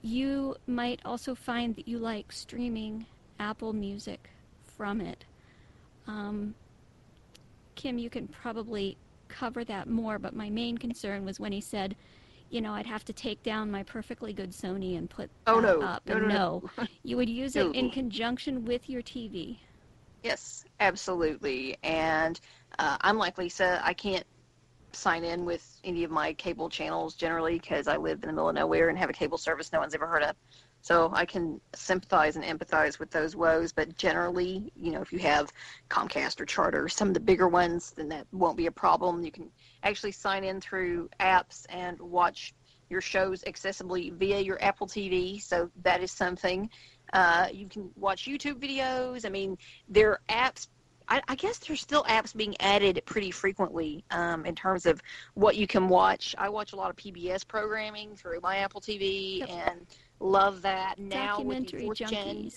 [0.00, 3.04] you might also find that you like streaming
[3.38, 4.30] Apple Music
[4.78, 5.26] from it.
[6.06, 6.54] Um,
[7.74, 8.96] Kim, you can probably
[9.28, 11.96] cover that more, but my main concern was when he said,
[12.50, 15.82] you know, I'd have to take down my perfectly good Sony and put Oh, no.
[15.82, 16.02] up.
[16.06, 16.86] No, and no, no.
[17.02, 19.58] you would use it in conjunction with your TV.
[20.22, 21.76] Yes, absolutely.
[21.82, 22.40] And
[22.78, 23.80] uh, I'm like Lisa.
[23.84, 24.24] I can't
[24.92, 28.48] sign in with any of my cable channels generally because I live in the middle
[28.48, 30.36] of nowhere and have a cable service no one's ever heard of.
[30.80, 33.72] So I can sympathize and empathize with those woes.
[33.72, 35.50] But generally, you know, if you have
[35.90, 39.24] Comcast or Charter, some of the bigger ones, then that won't be a problem.
[39.24, 39.50] You can
[39.84, 42.54] actually sign in through apps and watch
[42.90, 45.40] your shows accessibly via your Apple TV.
[45.40, 46.68] So that is something.
[47.12, 49.24] Uh, you can watch YouTube videos.
[49.24, 49.56] I mean,
[49.88, 50.68] there are apps.
[51.06, 55.02] I, I guess there's still apps being added pretty frequently um, in terms of
[55.34, 56.34] what you can watch.
[56.38, 59.48] I watch a lot of PBS programming through my Apple TV Yep.
[59.50, 59.86] and
[60.18, 60.98] love that.
[60.98, 62.54] Now with the fourth gen, junkies.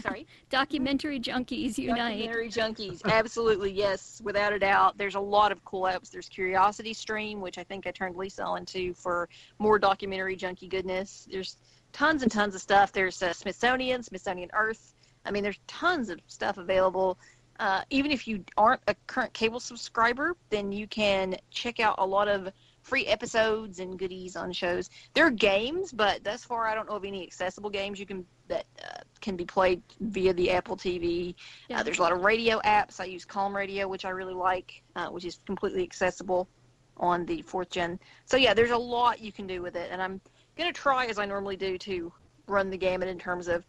[0.00, 1.98] Sorry, Documentary junkies unite.
[1.98, 4.98] documentary junkies, absolutely yes, without a doubt.
[4.98, 6.10] There's a lot of cool apps.
[6.10, 9.28] There's Curiosity Stream, which I think I turned Lisa on to for
[9.58, 11.26] more documentary junkie goodness.
[11.30, 11.56] There's
[11.92, 12.92] tons and tons of stuff.
[12.92, 14.94] There's uh, Smithsonian, Smithsonian Earth.
[15.24, 17.18] I mean, there's tons of stuff available.
[17.58, 22.06] Uh, even if you aren't a current cable subscriber, then you can check out a
[22.06, 22.48] lot of
[22.90, 24.90] free episodes and goodies on shows.
[25.14, 28.26] There are games, but thus far I don't know of any accessible games you can
[28.48, 31.36] that uh, can be played via the Apple TV.
[31.68, 31.78] Yeah.
[31.78, 32.98] Uh, there's a lot of radio apps.
[32.98, 36.48] I use Calm Radio, which I really like, uh, which is completely accessible
[36.96, 37.96] on the fourth gen.
[38.24, 40.20] So yeah, there's a lot you can do with it, and I'm
[40.58, 42.12] gonna try as I normally do to
[42.48, 43.64] run the gamut in terms of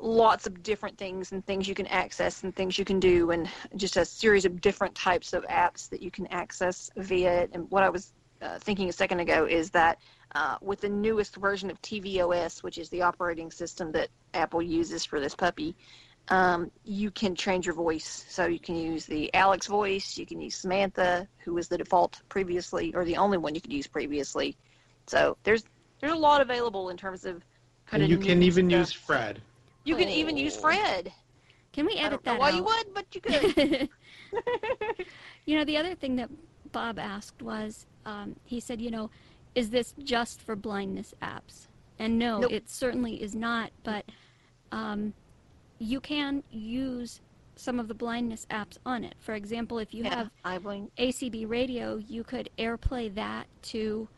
[0.00, 3.48] lots of different things and things you can access and things you can do and
[3.76, 7.50] just a series of different types of apps that you can access via it.
[7.52, 8.12] And what I was
[8.42, 9.98] uh, thinking a second ago is that
[10.34, 15.04] uh, with the newest version of tvOS, which is the operating system that Apple uses
[15.04, 15.74] for this puppy,
[16.28, 18.24] um, you can change your voice.
[18.28, 22.20] So you can use the Alex voice, you can use Samantha, who was the default
[22.28, 24.56] previously, or the only one you could use previously.
[25.06, 25.64] So there's
[26.00, 27.42] there's a lot available in terms of
[27.86, 28.78] kind And of you can even stuff.
[28.78, 29.42] use Fred.
[29.84, 30.60] You can even use Oh.
[30.60, 31.12] Fred.
[31.72, 32.54] Can we I edit don't know that why out?
[32.54, 33.88] you would, but you could.
[35.46, 36.30] you know, the other thing that
[36.72, 39.10] Bob asked was, um, he said, you know,
[39.54, 41.66] is this just for blindness apps?
[41.98, 42.52] And no, Nope.
[42.52, 43.70] it certainly is not.
[43.82, 44.04] But
[44.72, 45.12] um,
[45.78, 47.20] you can use
[47.56, 49.14] some of the blindness apps on it.
[49.20, 50.30] For example, if you yeah, have.
[50.98, 54.08] ACB radio, you could AirPlay that to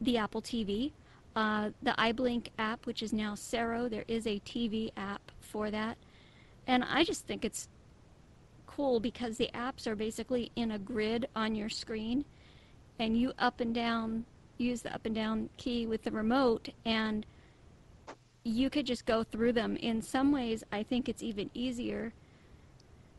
[0.00, 0.92] the Apple TV.
[1.34, 5.96] Uh, the iBlink app, which is now Sero, there is a TV app for that.
[6.66, 7.68] And I just think it's
[8.66, 12.24] cool because the apps are basically in a grid on your screen
[12.98, 14.24] and you up and down
[14.58, 17.24] use the up and down key with the remote and
[18.44, 19.76] you could just go through them.
[19.76, 22.12] In some ways, I think it's even easier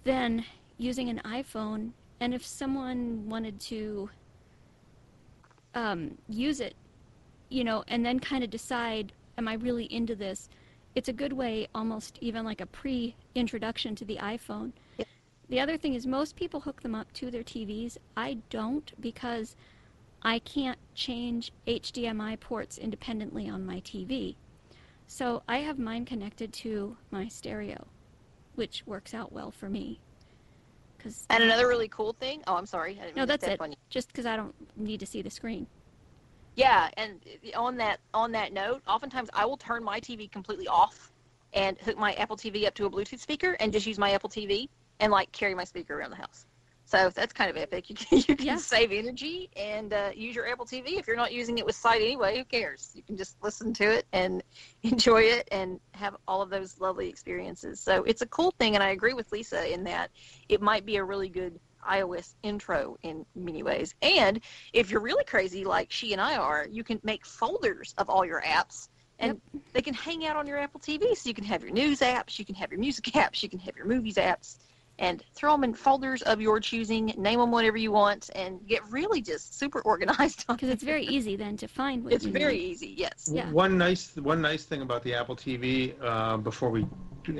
[0.03, 0.43] than
[0.77, 1.91] using an iPhone.
[2.19, 4.09] And if someone wanted to
[5.75, 6.75] um, use it,
[7.49, 10.49] you know, and then kind of decide, am I really into this?
[10.95, 14.71] It's a good way, almost even like a pre introduction to the iPhone.
[15.49, 17.97] The other thing is, most people hook them up to their TVs.
[18.15, 19.55] I don't because
[20.21, 24.35] I can't change HDMI ports independently on my TV.
[25.07, 27.87] So I have mine connected to my stereo,
[28.55, 29.99] which works out well for me.
[30.99, 32.43] Cause And another really cool thing.
[32.45, 32.99] Oh, I'm sorry.
[33.01, 33.59] I didn't no, that's it.
[33.89, 35.65] Just because I don't need to see the screen.
[36.55, 37.21] Yeah, and
[37.55, 41.13] on that on that note, oftentimes I will turn my TV completely off
[41.53, 44.29] and hook my Apple TV up to a Bluetooth speaker and just use my Apple
[44.29, 44.67] TV
[44.99, 46.45] and like carry my speaker around the house.
[46.85, 47.85] So that's kind of epic.
[47.89, 48.55] You can, you can Yeah.
[48.55, 50.97] save energy and uh, use your Apple TV.
[50.97, 52.89] If you're not using it with sight anyway, who cares?
[52.95, 54.41] You can just listen to it and
[54.83, 57.79] enjoy it and have all of those lovely experiences.
[57.79, 60.09] So it's a cool thing, and I agree with Lisa in that
[60.49, 63.93] it might be a really good iOS intro in many ways.
[64.01, 64.41] And
[64.73, 68.25] if you're really crazy like she and I are, you can make folders of all
[68.25, 68.89] your apps
[69.19, 69.39] and
[69.73, 71.15] they can hang out on your Apple TV.
[71.15, 73.59] So you can have your news apps, you can have your music apps, you can
[73.59, 74.57] have your movies apps,
[74.99, 78.81] and throw them in folders of your choosing, name them whatever you want, and get
[78.89, 82.57] really just super organized Because it's very easy then to find what It's you very
[82.57, 82.71] need.
[82.71, 83.29] easy, yes.
[83.31, 83.49] Yeah.
[83.51, 86.85] One nice one nice thing about the Apple TV uh, before we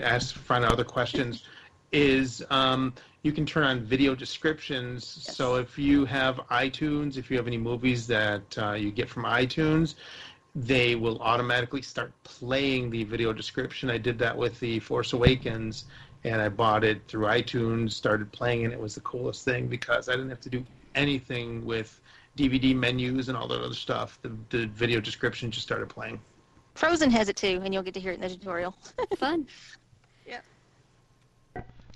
[0.01, 1.43] ask find out other questions
[1.91, 2.93] is um,
[3.23, 5.05] you can turn on video descriptions.
[5.05, 9.23] So if you have iTunes, if you have any movies that uh, you get from
[9.25, 9.95] iTunes,
[10.55, 13.89] they will automatically start playing the video description.
[13.89, 15.85] I did that with the Force Awakens,
[16.23, 20.09] and I bought it through iTunes, started playing, and it was the coolest thing because
[20.09, 20.65] I didn't have to do
[20.95, 21.99] anything with
[22.37, 24.19] DVD menus and all that other stuff.
[24.21, 26.19] The, the video description just started playing.
[26.75, 28.75] Frozen has it too, and you'll get to hear it in the tutorial.
[29.17, 29.47] Fun.
[30.25, 30.45] Yep.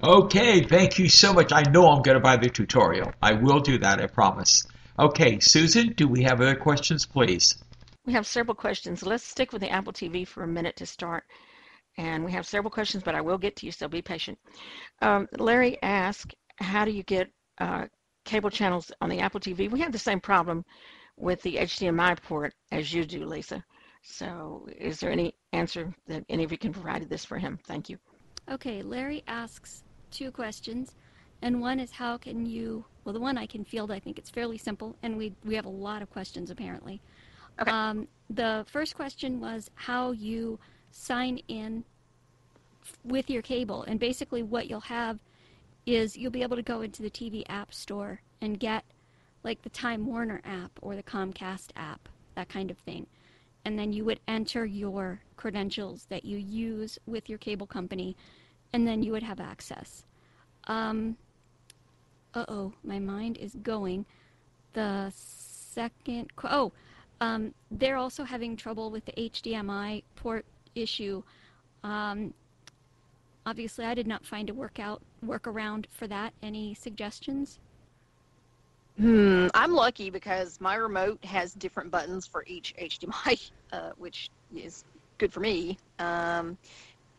[0.04, 1.54] Okay, thank you so much.
[1.54, 3.14] I know I'm going to buy the tutorial.
[3.22, 4.66] I will do that, I promise.
[5.00, 7.56] Okay, Susan, do we have other questions, please?
[8.06, 9.04] We have several questions.
[9.04, 11.24] Let's stick with the Apple TV for a minute to start.
[11.98, 14.38] And we have several questions, but I will get to you, so be patient.
[15.02, 17.30] Um, Larry asked, how do you get
[17.60, 17.86] uh,
[18.26, 19.70] cable channels on the Apple TV?
[19.70, 20.66] We have the same problem
[21.18, 23.64] with the HDMI port as you do, Lisa.
[24.02, 27.60] So is there any answer that any of you can provide to this for him?
[27.66, 27.98] Thank you.
[28.52, 30.96] Okay, Larry asks two questions,
[31.42, 32.84] and one is how can you?
[33.06, 35.66] Well, the one I can field, I think it's fairly simple, and we we have
[35.66, 37.02] a lot of questions apparently.
[37.62, 37.72] Okay.
[37.72, 40.60] Um, the first question was how you
[40.94, 41.84] sign in
[43.04, 45.20] with your cable, and basically what you'll have
[45.86, 48.86] is you'll be able to go into the TV app store and get
[49.44, 53.08] like the Time Warner app or the Comcast app, that kind of thing.
[53.66, 58.16] And then you would enter your credentials that you use with your cable company,
[58.72, 60.06] and then you would have access.
[60.66, 61.18] Um,
[62.34, 64.06] uh oh, my mind is going.
[64.74, 66.72] The second, oh,
[67.22, 70.46] um, they're also having trouble with the HDMI port
[70.76, 71.24] issue.
[71.84, 72.34] Um,
[73.46, 76.34] obviously, I did not find a workout workaround for that.
[76.42, 77.60] Any suggestions?
[78.98, 84.86] Hmm, I'm lucky because my remote has different buttons for each HDMI, uh, which is
[85.18, 85.78] good for me.
[86.00, 86.58] Um,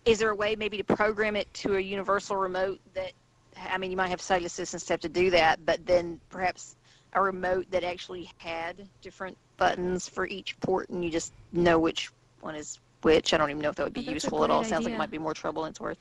[0.05, 3.13] is there a way maybe to program it to a universal remote that,
[3.57, 6.77] I mean, you might have say assistant step to do that, but then perhaps
[7.15, 12.11] a remote that actually had different buttons for each port and you just know which
[12.41, 13.33] one is which?
[13.33, 14.61] I don't even know if that would be Oh, useful at all.
[14.61, 15.99] great Sounds like it might be more trouble than it's worth.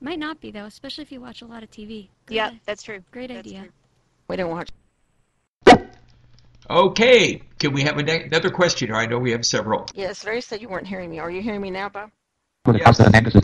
[0.00, 2.08] Might not be though, especially if you watch a lot of TV.
[2.26, 3.02] Good Yeah, i- that's true.
[3.10, 3.60] Great That's idea.
[3.62, 3.70] true.
[4.28, 4.70] We don't watch.
[6.70, 8.92] Okay, can we have a ne- another question?
[8.92, 9.86] I know we have several.
[9.94, 11.18] Yes, Larry said you weren't hearing me.
[11.18, 12.10] Are you hearing me now, Bob?
[12.72, 13.00] Yes.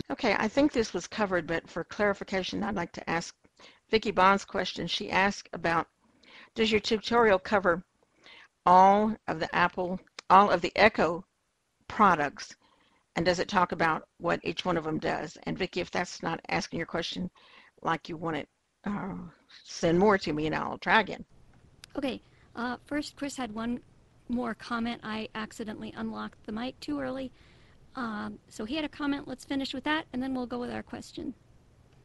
[0.09, 3.35] Okay, I think this was covered, but for clarification, I'd like to ask
[3.89, 4.87] Vicki Bond's question.
[4.87, 5.87] She asked about,
[6.55, 7.83] does your tutorial cover
[8.65, 9.99] all of the Apple,
[10.29, 11.25] all of the Echo
[11.89, 12.55] products,
[13.15, 15.37] and does it talk about what each one of them does?
[15.43, 17.29] And Vicki, if that's not asking your question
[17.81, 18.49] like you want it,
[18.85, 19.15] uh,
[19.63, 21.25] send more to me and I'll try again.
[21.95, 22.21] Okay,
[22.55, 23.79] uh, first, Chris had one
[24.29, 25.01] more comment.
[25.03, 27.31] I accidentally unlocked the mic too early.
[27.95, 29.27] Um, so he had a comment.
[29.27, 31.33] Let's finish with that, and then we'll go with our question.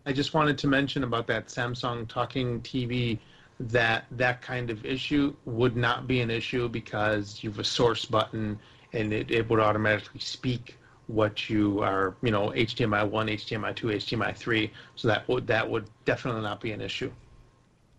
[0.06, 3.18] I just wanted to mention about that Samsung talking TV
[3.60, 8.04] that that kind of issue would not be an issue because you have a source
[8.04, 8.58] button
[8.92, 10.76] and it, it would automatically speak
[11.06, 14.72] what you are, you know, HDMI 1, HDMI 2, HDMI 3.
[14.96, 17.10] So that would that would definitely not be an issue.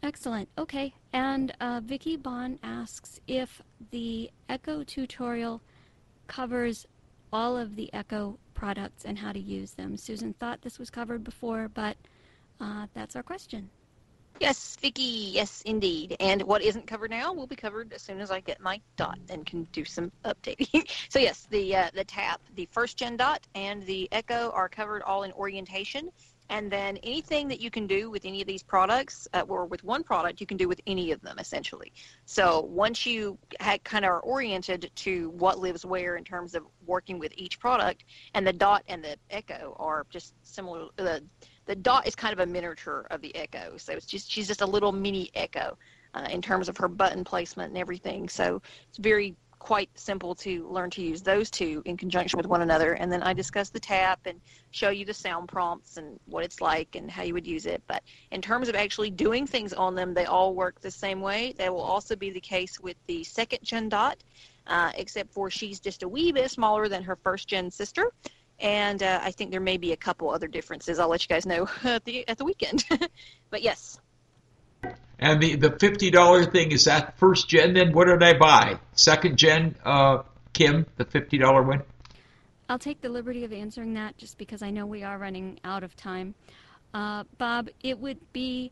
[0.04, 0.48] Excellent.
[0.58, 0.94] Okay.
[1.14, 5.62] And uh, Vicky Bond asks if the Echo tutorial
[6.28, 6.86] covers
[7.34, 9.98] all of the Echo products and how to use them.
[9.98, 11.98] Susan thought this was covered before, but
[12.62, 13.70] uh, that's our question.
[14.40, 15.02] Yes, Vicky.
[15.02, 16.18] Yes, indeed.
[16.20, 19.18] And what isn't covered now will be covered as soon as I get my dot
[19.30, 20.90] and can do some updating.
[21.10, 25.04] so yes, the uh, the tap, the first gen dot, and the Echo are covered
[25.04, 26.10] all in orientation.
[26.50, 29.84] And then anything that you can do with any of these products, uh, or with
[29.84, 31.92] one product, you can do with any of them essentially.
[32.26, 33.40] So once you
[33.84, 38.04] kind of are oriented to what lives where in terms of working with each product,
[38.36, 40.88] and the dot and the Echo are just similar.
[41.00, 41.20] Uh,
[41.66, 44.62] the dot is kind of a miniature of the Echo, so it's just she's just
[44.62, 45.78] a little mini Echo
[46.14, 48.30] uh, in terms of her button placement and everything.
[48.30, 52.62] So it's very quite simple to learn to use those two in conjunction with one
[52.62, 52.94] another.
[52.94, 54.40] And then I discuss the tap and
[54.70, 57.82] show you the sound prompts and what it's like and how you would use it.
[57.88, 61.56] But in terms of actually doing things on them, they all work the same way.
[61.58, 64.18] That will also be the case with the second gen dot,
[64.68, 68.12] uh, except for she's just a wee bit smaller than her first gen sister
[68.60, 71.00] and uh, I think there may be a couple other differences.
[71.00, 72.86] I'll let you guys know at the at the weekend.
[73.50, 74.00] but yes.
[75.20, 77.74] And the the fifty dollar thing is that first gen?
[77.74, 78.80] Then what did I buy?
[78.94, 81.84] Second gen, uh, Kim, the fifty dollar one.
[82.68, 85.84] I'll take the liberty of answering that just because I know we are running out
[85.84, 86.34] of time.
[86.94, 88.72] Uh, Bob, it would be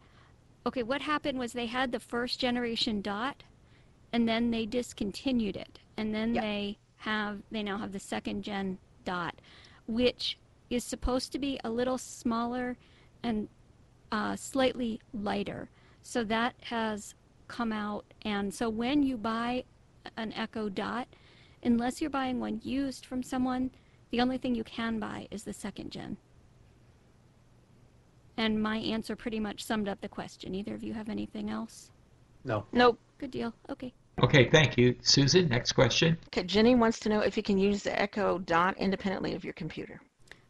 [0.66, 0.84] okay.
[0.84, 3.44] What happened was they had the first generation dot,
[4.12, 6.44] and then they discontinued it, and then yep.
[6.44, 9.36] they have they now have the second gen dot
[9.88, 10.38] which
[10.70, 12.78] is supposed to be a little smaller
[13.22, 13.48] and
[14.12, 15.70] uh, slightly lighter.
[16.02, 17.16] So that has
[17.48, 18.06] come out.
[18.24, 19.64] And so when you buy
[20.18, 21.08] an Echo Dot,
[21.64, 23.72] unless you're buying one used from someone,
[24.12, 26.18] the only thing you can buy is the second gen.
[28.38, 30.56] And my answer pretty much summed up the question.
[30.56, 31.92] Either of you have anything else?
[32.44, 32.66] No.
[32.72, 33.00] Nope.
[33.20, 33.54] Good deal.
[33.70, 33.94] Okay.
[34.22, 34.96] Okay, thank you.
[35.02, 36.18] Susan, next question.
[36.28, 39.54] Okay, Jenny wants to know if you can use the Echo Dot independently of your
[39.54, 40.00] computer.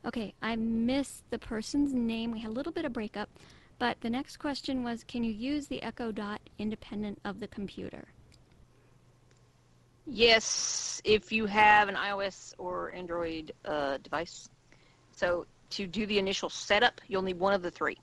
[0.05, 2.31] Okay, I missed the person's name.
[2.31, 3.29] We had a little bit of breakup.
[3.79, 8.05] But the next question was, can you use the Echo Dot independent of the computer?
[10.05, 14.49] Yes, if you have an iOS or Android uh, device.
[15.13, 17.97] So to do the initial setup, you'll need one of the three.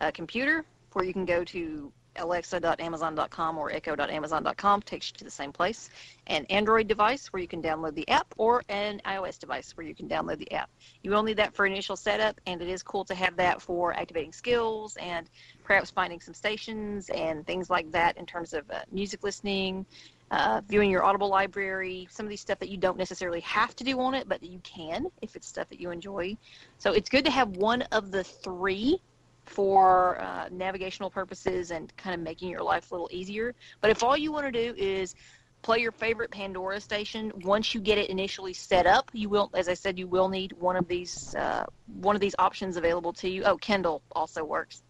[0.00, 5.52] A computer, where you can go to alexa.amazon.com or echo.amazon.com takes you to the same
[5.52, 5.90] place.
[6.26, 9.94] An Android device where you can download the app or an iOS device where you
[9.94, 10.70] can download the app.
[11.02, 13.94] You will need that for initial setup and it is cool to have that for
[13.94, 15.28] activating skills and
[15.64, 19.86] perhaps finding some stations and things like that in terms of uh, music listening,
[20.30, 23.84] uh, viewing your Audible library, some of these stuff that you don't necessarily have to
[23.84, 26.36] do on it, but you can if it's stuff that you enjoy.
[26.78, 29.00] So it's good to have one of the three
[29.46, 33.54] for uh, navigational purposes and kind of making your life a little easier.
[33.80, 35.14] But if all you want to do is
[35.62, 39.68] play your favorite Pandora station, once you get it initially set up, you will, as
[39.68, 41.64] I said, you will need one of these uh,
[42.00, 43.44] one of these options available to you.
[43.44, 44.82] Oh, Kindle also works,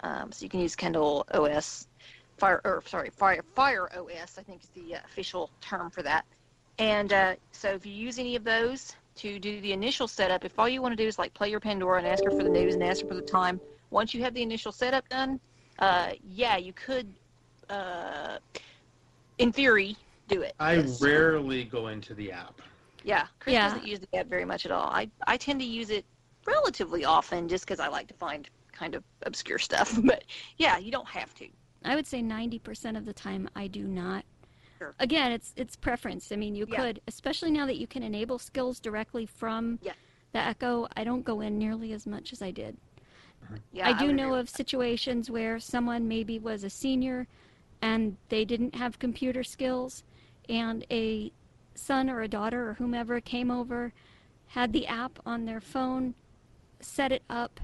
[0.00, 1.86] um, so you can use Kindle OS.
[2.38, 6.24] Fire, or sorry, Fire, Fire OS, I think is the uh, official term for that.
[6.78, 10.56] And uh, so if you use any of those to do the initial setup, if
[10.58, 12.48] all you want to do is like play your Pandora and ask her for the
[12.48, 13.60] news and ask her for the time,
[13.90, 15.40] once you have the initial setup done,
[15.78, 17.06] uh, yeah, you could,
[17.70, 18.38] uh,
[19.38, 19.96] in theory,
[20.28, 20.54] do it.
[20.60, 21.00] I yes.
[21.00, 22.60] rarely go into the app.
[23.04, 23.68] Yeah, Chris yeah.
[23.68, 24.88] doesn't use the app very much at all.
[24.88, 26.04] I, I tend to use it
[26.46, 29.98] relatively often just because I like to find kind of obscure stuff.
[30.04, 30.24] But
[30.56, 31.48] yeah, you don't have to.
[31.84, 34.24] I would say 90% of the time I do not.
[34.78, 34.94] Sure.
[35.00, 36.30] Again, it's it's preference.
[36.30, 36.76] I mean, you yeah.
[36.76, 39.92] could, especially now that you can enable skills directly from yeah.
[40.32, 40.86] the Echo.
[40.96, 42.76] I don't go in nearly as much as I did.
[43.72, 47.26] Yeah, I do I know of situations where someone maybe was a senior
[47.82, 50.02] and they didn't have computer skills,
[50.48, 51.32] and a
[51.74, 53.92] son or a daughter or whomever came over,
[54.48, 56.14] had the app on their phone,
[56.80, 57.60] set it up,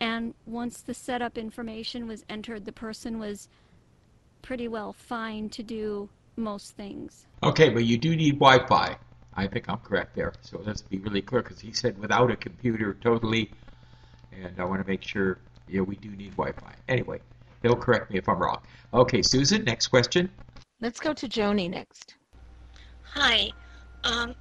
[0.00, 3.48] and once the setup information was entered, the person was
[4.42, 7.26] pretty well fine to do most things.
[7.42, 8.96] Okay, but you do need Wi Fi.
[9.34, 10.32] I think I'm correct there.
[10.40, 13.50] So let's be really clear because he said without a computer, totally
[14.32, 16.74] and I want to make sure you know we do need Wi-Fi.
[16.88, 17.20] Anyway,
[17.62, 18.60] he'll correct me if I'm wrong.
[18.92, 20.30] Okay, Susan, next question.
[20.80, 22.14] Let's go to Joni next.
[23.02, 23.50] Hi,
[24.04, 24.34] um,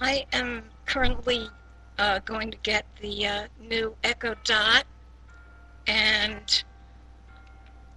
[0.00, 1.48] I am currently
[1.98, 4.84] uh, going to get the uh, new Echo Dot,
[5.86, 6.62] and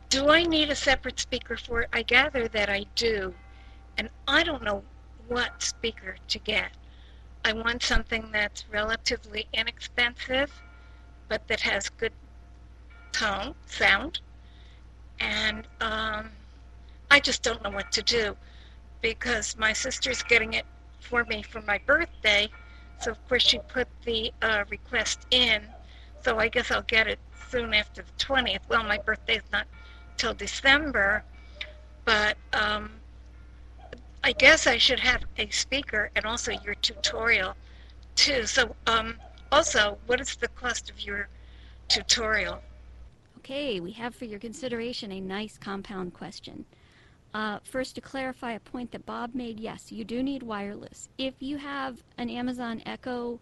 [0.09, 1.89] do I need a separate speaker for it?
[1.93, 3.33] I gather that I do,
[3.97, 4.83] and I don't know
[5.27, 6.71] what speaker to get.
[7.45, 10.51] I want something that's relatively inexpensive,
[11.31, 12.11] but that has good
[13.13, 14.19] tone, sound,
[15.21, 16.29] and um,
[17.09, 18.35] I just don't know what to do
[19.01, 20.65] because my sister's getting it
[20.99, 22.49] for me for my birthday.
[22.99, 25.61] So of course she put the uh, request in.
[26.21, 27.19] So I guess I'll get it
[27.49, 28.59] soon after the 20th.
[28.67, 29.67] Well, my birthday's not
[30.17, 31.23] till December,
[32.03, 32.91] but um,
[34.21, 37.55] I guess I should have a speaker and also your tutorial
[38.15, 38.45] too.
[38.45, 39.15] So um,
[39.51, 41.27] also, what is the cost of your
[41.87, 42.61] tutorial?
[43.39, 46.65] Okay, we have for your consideration a nice compound question.
[47.33, 51.09] Uh, first, to clarify a point that Bob made, yes, you do need wireless.
[51.17, 53.39] If you have an Amazon Echo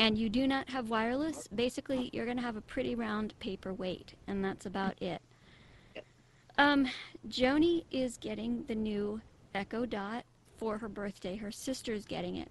[0.00, 4.14] and you do not have wireless, basically you're going to have a pretty round paperweight,
[4.26, 5.22] and that's about it.
[6.58, 6.86] Um,
[7.28, 9.20] Joni is getting the new
[9.54, 10.24] Echo Dot
[10.56, 11.36] for her birthday.
[11.36, 12.48] Her sister's getting it.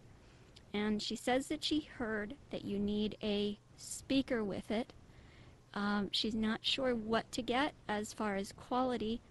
[0.73, 4.93] And she says that she heard that you need a speaker with it.
[5.73, 9.21] Um, she's not sure what to get as far as quality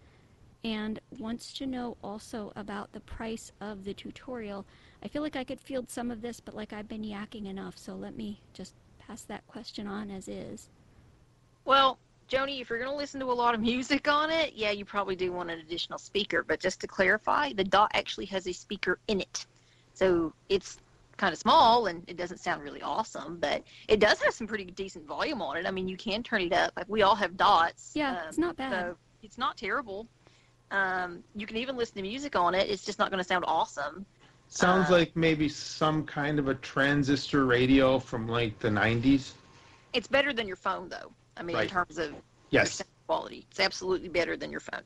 [0.65, 4.65] and wants to know also about the price of the tutorial.
[5.03, 7.77] I feel like I could field some of this, but like I've been yakking enough,
[7.77, 10.69] so let me just pass that question on as is.
[11.65, 14.71] Well, Joni, if you're going to listen to a lot of music on it, yeah,
[14.71, 16.45] you probably do want an additional speaker.
[16.45, 19.47] But just to clarify, the dot actually has a speaker in it.
[19.95, 20.79] So it's
[21.23, 24.65] kind of small and it doesn't sound really awesome, but it does have some pretty
[24.65, 25.67] decent volume on it.
[25.67, 26.73] I mean, you can turn it up.
[26.77, 27.93] Like we all have dots.
[27.95, 28.73] Yeah, um, it's not bad.
[28.73, 30.09] So it's not terrible.
[30.73, 32.69] Um, you can even listen to music on it.
[32.69, 34.05] It's just not going to sound awesome.
[34.49, 39.35] Sounds Uh, like maybe some kind of a transistor radio from like the 90s.
[39.93, 41.13] It's better than your phone, though.
[41.37, 42.21] I mean, in terms of your
[42.51, 42.79] Yes.
[42.79, 44.83] sound quality, it's absolutely better than your phone.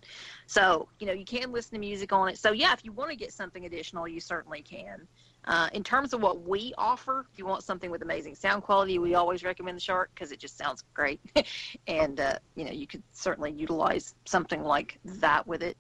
[0.47, 2.39] So, you know, you can listen to music on it.
[2.39, 5.09] So, yeah, if you want to get something additional, you certainly can.
[5.47, 8.99] Uh, in terms of what we offer, if you want something with amazing sound quality,
[8.99, 11.21] we always recommend the Shark because it just sounds great.
[11.87, 15.77] and, uh, you know, you could certainly utilize something like that with it.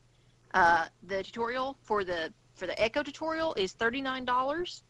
[0.54, 4.82] Uh, the tutorial for the for the Echo tutorial is thirty nine dollars,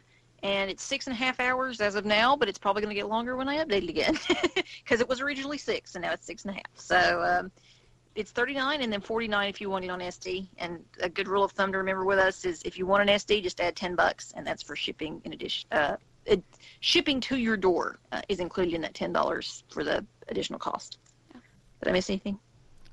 [0.44, 2.36] and it's six and a half hours as of now.
[2.36, 4.16] But it's probably going to get longer when I update it again
[4.84, 6.70] because it was originally six and now it's six and a half.
[6.74, 7.50] So um,
[8.16, 10.48] it's thirty nine and then forty nine if you want it on SD.
[10.58, 13.14] And a good rule of thumb to remember with us is if you want an
[13.14, 15.20] SD, just add ten bucks, and that's for shipping.
[15.24, 16.42] In addition, uh, it,
[16.80, 20.98] shipping to your door uh, is included in that ten dollars for the additional cost.
[21.32, 22.38] Did I miss anything?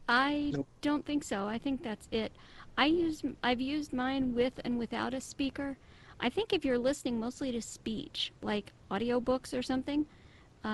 [0.07, 1.47] I don't think so.
[1.47, 2.34] I think that's it.
[2.78, 5.78] I use I've used mine with and without a speaker.
[6.19, 10.05] I think if you're listening mostly to speech, like audiobooks or something,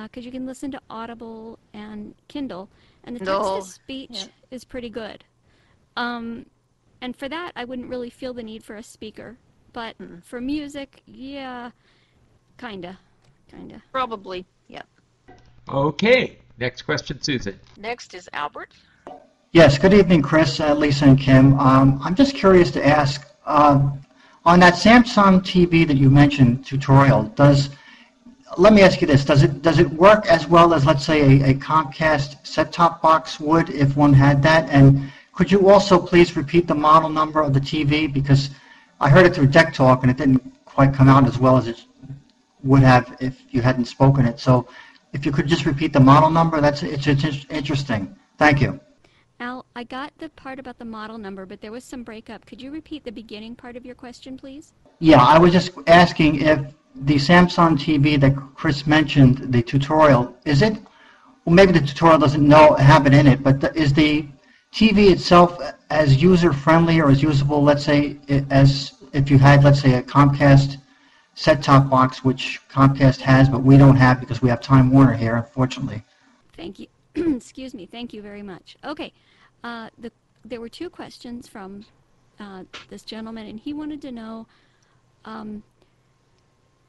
[0.03, 2.69] because you can listen to Audible and Kindle,
[3.03, 4.25] and the text to speech yeah.
[4.51, 5.23] is pretty good.
[5.97, 6.45] Um,
[7.01, 9.37] and for that, I wouldn't really feel the need for a speaker.
[9.73, 11.71] But for music, yeah,
[12.57, 12.97] kinda,
[13.49, 13.81] kinda.
[13.91, 14.81] Probably, yeah.
[15.69, 17.59] Okay, next question, Susan.
[17.77, 18.73] Next is Albert.
[19.51, 21.59] Yes, good evening, Chris, uh, Lisa, and Kim.
[21.59, 23.89] Um, I'm just curious to ask, uh,
[24.45, 27.69] on that Samsung TV that you mentioned tutorial, does
[28.57, 31.21] let me ask you this: Does it does it work as well as, let's say,
[31.21, 34.69] a, a Comcast set-top box would if one had that?
[34.69, 38.49] And could you also please repeat the model number of the TV because
[38.99, 41.83] I heard it through DECtalk and it didn't quite come out as well as it
[42.63, 44.39] would have if you hadn't spoken it.
[44.39, 44.67] So,
[45.13, 48.15] if you could just repeat the model number, that's it's, it's interesting.
[48.37, 48.79] Thank you.
[49.39, 52.45] Al, I got the part about the model number, but there was some breakup.
[52.45, 54.73] Could you repeat the beginning part of your question, please?
[54.99, 56.59] Yeah, I was just asking if
[56.93, 60.73] the Samsung TV that Chris mentioned, the tutorial, is it,
[61.45, 64.27] well, maybe the tutorial doesn't know, have it in it, but the- is the
[64.73, 65.57] TV itself
[65.89, 68.17] as user-friendly or as usable, let's say,
[68.49, 70.77] as if you had, let's say, a Comcast
[71.33, 75.37] set-top box, which Comcast has, but we don't have because we have Time Warner here,
[75.37, 76.03] unfortunately?
[76.57, 76.87] Thank you.
[77.15, 77.85] Excuse me.
[77.85, 78.75] Thank you very much.
[78.83, 79.13] Okay.
[79.63, 80.11] Uh, the,
[80.43, 81.85] there were two questions from
[82.39, 84.45] uh, this gentleman, and he wanted to know
[85.25, 85.63] um,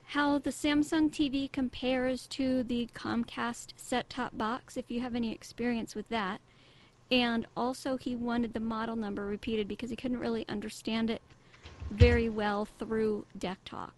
[0.05, 5.95] how the Samsung TV compares to the Comcast set-top box, if you have any experience
[5.95, 6.41] with that.
[7.13, 11.23] And also, he wanted the model number repeated because he couldn't really understand it
[11.91, 13.91] very well through DECtalk.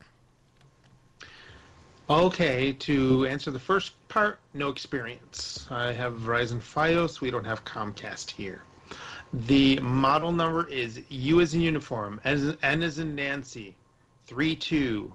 [2.10, 5.66] Okay, to answer the first part, no experience.
[5.70, 7.20] I have Verizon Fios.
[7.20, 8.64] We don't have Comcast here.
[9.32, 13.74] The model number is U as in uniform, as N as in Nancy,
[14.32, 15.12] three two,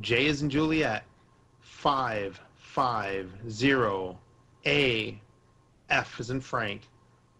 [0.00, 1.02] J is in Juliet,
[1.58, 4.16] five five zero,
[4.64, 5.20] A,
[5.88, 6.82] F is in Frank,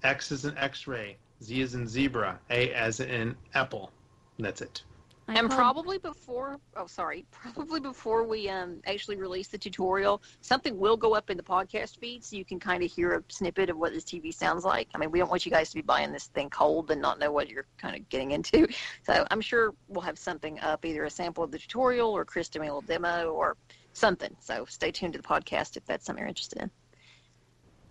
[0.03, 3.93] X is in X-ray, Z is in zebra, A as in apple.
[4.39, 4.83] And that's it.
[5.28, 10.22] I and called- probably before, oh, sorry, probably before we um, actually release the tutorial,
[10.40, 13.22] something will go up in the podcast feed so you can kind of hear a
[13.28, 14.88] snippet of what this TV sounds like.
[14.94, 17.18] I mean, we don't want you guys to be buying this thing cold and not
[17.20, 18.66] know what you're kind of getting into.
[19.02, 22.48] So I'm sure we'll have something up, either a sample of the tutorial or Chris
[22.48, 23.56] doing a little demo or
[23.92, 24.34] something.
[24.40, 26.70] So stay tuned to the podcast if that's something you're interested in.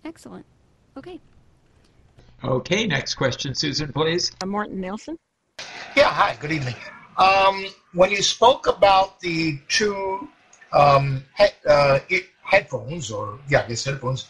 [0.06, 0.46] Excellent.
[0.98, 1.20] Okay.
[2.44, 4.32] Okay, next question, Susan, please.
[4.42, 5.18] Uh, Martin Nelson.
[5.96, 6.76] Yeah, hi, good evening.
[7.20, 10.30] Um, when you spoke about the two
[10.72, 12.00] um, he- uh,
[12.44, 14.30] headphones, or yeah, I guess headphones,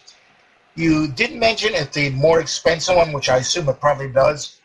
[0.75, 4.59] you did mention if the more expensive one, which I assume it probably does,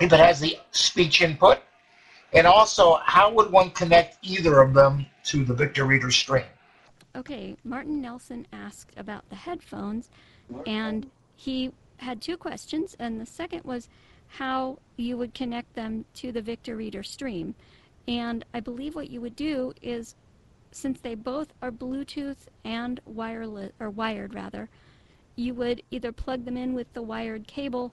[0.00, 1.58] if it has the speech input,
[2.32, 6.44] and also how would one connect either of them to the Victor Reader Stream?
[7.16, 10.10] Okay, Martin Nelson asked about the headphones,
[10.64, 13.88] and he had two questions, and the second was
[14.28, 17.54] how you would connect them to the Victor Reader stream.
[18.06, 20.14] And I believe what you would do is,
[20.70, 24.68] since they both are Bluetooth and wireless or wired rather,
[25.36, 27.92] you would either plug them in with the wired cable,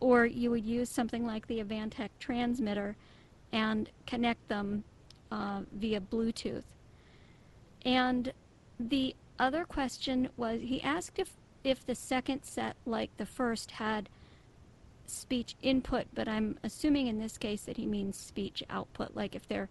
[0.00, 2.96] or you would use something like the Avantree transmitter
[3.52, 4.84] and connect them
[5.30, 6.64] uh, via Bluetooth.
[7.84, 8.32] And
[8.78, 14.08] the other question was he asked if, if the second set, like the first, had
[15.06, 19.46] speech input, but I'm assuming in this case that he means speech output, like if
[19.48, 19.68] they're,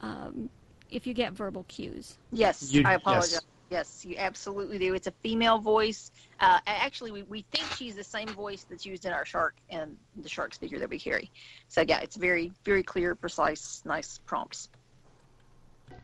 [0.00, 0.48] um,
[0.90, 2.18] if you get verbal cues.
[2.32, 3.40] Yes, You- I apologize.
[3.70, 4.04] Yes.
[4.04, 4.92] you absolutely do.
[4.92, 6.10] It's a female voice.
[6.40, 9.96] Uh, actually, we, we think she's the same voice that's used in our shark and
[10.20, 11.30] the shark speaker that we carry.
[11.68, 14.68] So yeah, it's very very clear, precise, nice prompts.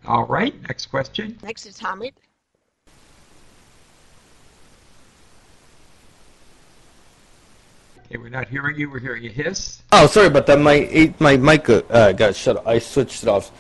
[0.07, 1.39] All right, next question.
[1.43, 2.15] Next is Hamid.
[8.09, 8.91] Okay, we're not hearing you.
[8.91, 9.83] We're hearing a hiss.
[9.93, 10.59] Oh, sorry about that.
[10.59, 12.57] My my mic uh, got shut.
[12.57, 12.67] off.
[12.67, 13.53] I switched it off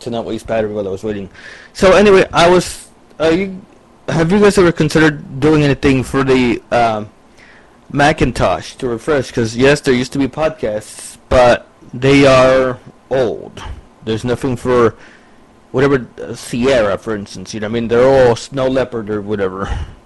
[0.00, 1.28] to not waste battery while I was waiting.
[1.74, 2.88] So anyway, I was.
[3.20, 3.60] Uh, you,
[4.08, 7.10] have you guys ever considered doing anything for the um,
[7.92, 9.26] Macintosh to refresh?
[9.26, 12.80] Because yes, there used to be podcasts, but they are
[13.10, 13.62] old.
[14.06, 14.96] There's nothing for
[15.72, 17.52] whatever uh, Sierra, for instance.
[17.52, 19.68] You know, I mean, they're all Snow Leopard or whatever.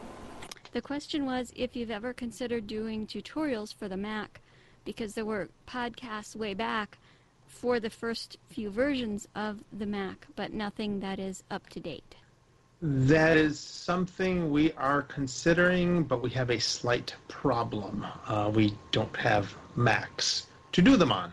[0.74, 4.40] The question was if you've ever considered doing tutorials for the Mac,
[4.84, 6.98] because there were podcasts way back
[7.46, 12.16] for the first few versions of the Mac, but nothing that is up to date.
[12.82, 18.04] That is something we are considering, but we have a slight problem.
[18.26, 21.32] Uh, we don't have Macs to do them on.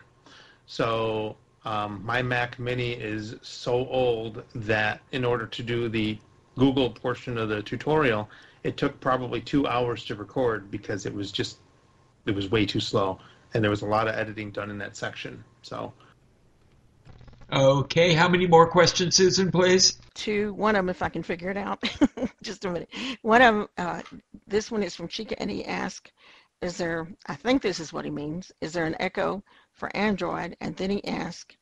[0.68, 1.36] So
[1.66, 6.20] um, my Mac Mini is so old that in order to do the
[6.60, 8.30] Google portion of the tutorial,
[8.64, 11.57] it took probably two hours to record because it was just
[12.26, 13.20] it was way too slow,
[13.53, 15.43] and there was a lot of editing done in that section.
[15.62, 15.93] So
[17.53, 19.99] Okay, how many more questions, Susan, please?
[20.14, 20.53] Two.
[20.53, 21.84] One of them, if I can figure it out.
[22.41, 22.89] Just a minute.
[23.24, 24.01] One of them, uh,
[24.47, 26.14] this one is from Chica, and he asked,
[26.62, 29.43] is there, I think this is what he means, is there an Echo
[29.74, 30.55] for Android?
[30.62, 31.57] And then he asked,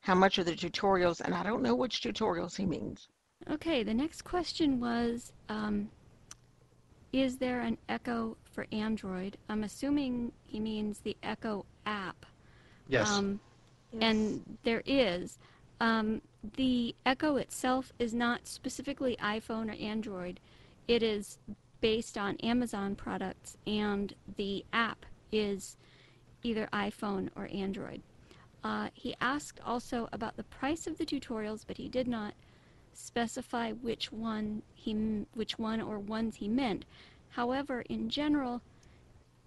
[0.00, 1.20] how much are the tutorials?
[1.20, 3.08] And I don't know which tutorials he means.
[3.50, 5.90] Okay, the next question was um,
[7.12, 9.36] Is there an Echo for Android?
[9.48, 12.24] I'm assuming he means the Echo app.
[12.88, 13.10] Yes.
[13.10, 13.40] Um,
[14.00, 15.38] And there is.
[15.80, 16.22] Um,
[16.56, 20.40] the Echo itself is not specifically iPhone or Android.
[20.88, 21.38] It is
[21.80, 25.76] based on Amazon products, and the app is
[26.42, 28.00] either iPhone or Android.
[28.64, 32.34] Uh, he asked also about the price of the tutorials, but he did not
[33.02, 36.84] specify which one he which one or ones he meant.
[37.30, 38.62] However, in general,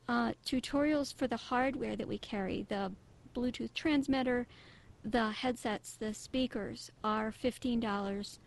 [0.08, 2.92] uh, tutorials for the hardware that we carry, the
[3.34, 4.48] Bluetooth transmitter,
[5.04, 8.40] the headsets, the speakers, are fifteen dollars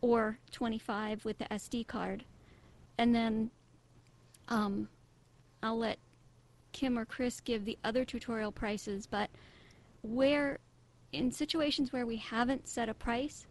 [0.00, 2.24] or twenty-five with the SD card,
[2.98, 3.50] and then
[4.48, 4.88] um,
[5.62, 5.98] I'll let
[6.72, 9.30] Kim or Chris give the other tutorial prices, but
[10.02, 10.58] where
[11.12, 13.46] in situations where we haven't set a price,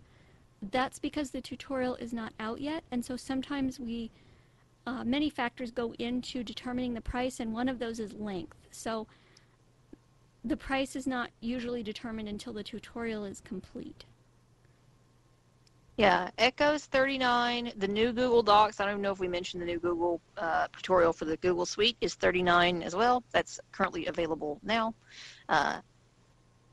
[0.69, 4.11] that's because the tutorial is not out yet, and so sometimes we
[4.87, 8.57] uh, many factors go into determining the price, and one of those is length.
[8.71, 9.07] So
[10.43, 14.05] the price is not usually determined until the tutorial is complete.
[15.97, 17.73] Yeah, Echo's 39.
[17.77, 21.13] The new Google Docs, I don't know if we mentioned the new Google uh, tutorial
[21.13, 23.23] for the Google Suite, is 39 as well.
[23.31, 24.95] That's currently available now.
[25.47, 25.81] Uh,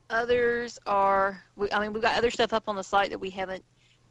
[0.09, 3.29] others are, we, I mean, we've got other stuff up on the site that we
[3.29, 3.63] haven't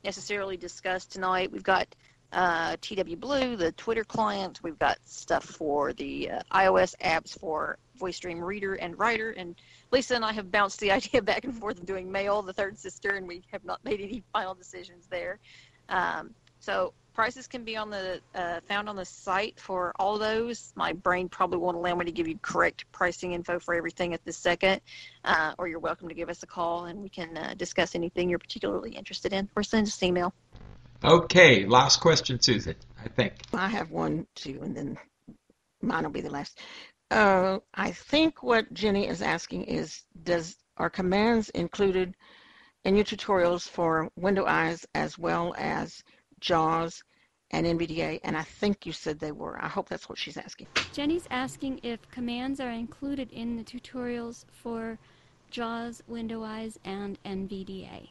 [0.04, 1.50] necessarily discussed tonight.
[1.50, 1.94] We've got
[2.32, 4.60] uh, TW Blue, the Twitter client.
[4.62, 9.30] We've got stuff for the uh, iOS apps for Voice Dream reader and writer.
[9.30, 9.56] And
[9.90, 12.78] Lisa and I have bounced the idea back and forth of doing mail, the third
[12.78, 15.38] sister, and we have not made any final decisions there.
[15.88, 20.72] Um, so prices can be on the uh, found on the site for all those.
[20.76, 24.24] My brain probably won't allow me to give you correct pricing info for everything at
[24.24, 24.80] this second,
[25.24, 28.30] uh, or you're welcome to give us a call and we can uh, discuss anything
[28.30, 30.32] you're particularly interested in, or send us an email.
[31.02, 32.76] Okay, last question, Susan.
[33.04, 33.32] I think.
[33.52, 34.96] I have one too, and then
[35.82, 36.60] mine will be the last.
[37.10, 42.14] Uh, I think what Jenny is asking is, does are commands included
[42.84, 46.00] in your tutorials for Window Eyes as well as
[46.40, 47.02] JAWS
[47.50, 48.20] and NVDA?
[48.24, 49.62] And I think you said they were.
[49.62, 50.66] I hope that's what she's asking.
[50.92, 54.98] Jenny's asking if commands are included in the tutorials for
[55.50, 58.08] JAWS, Window Eyes, and NVDA.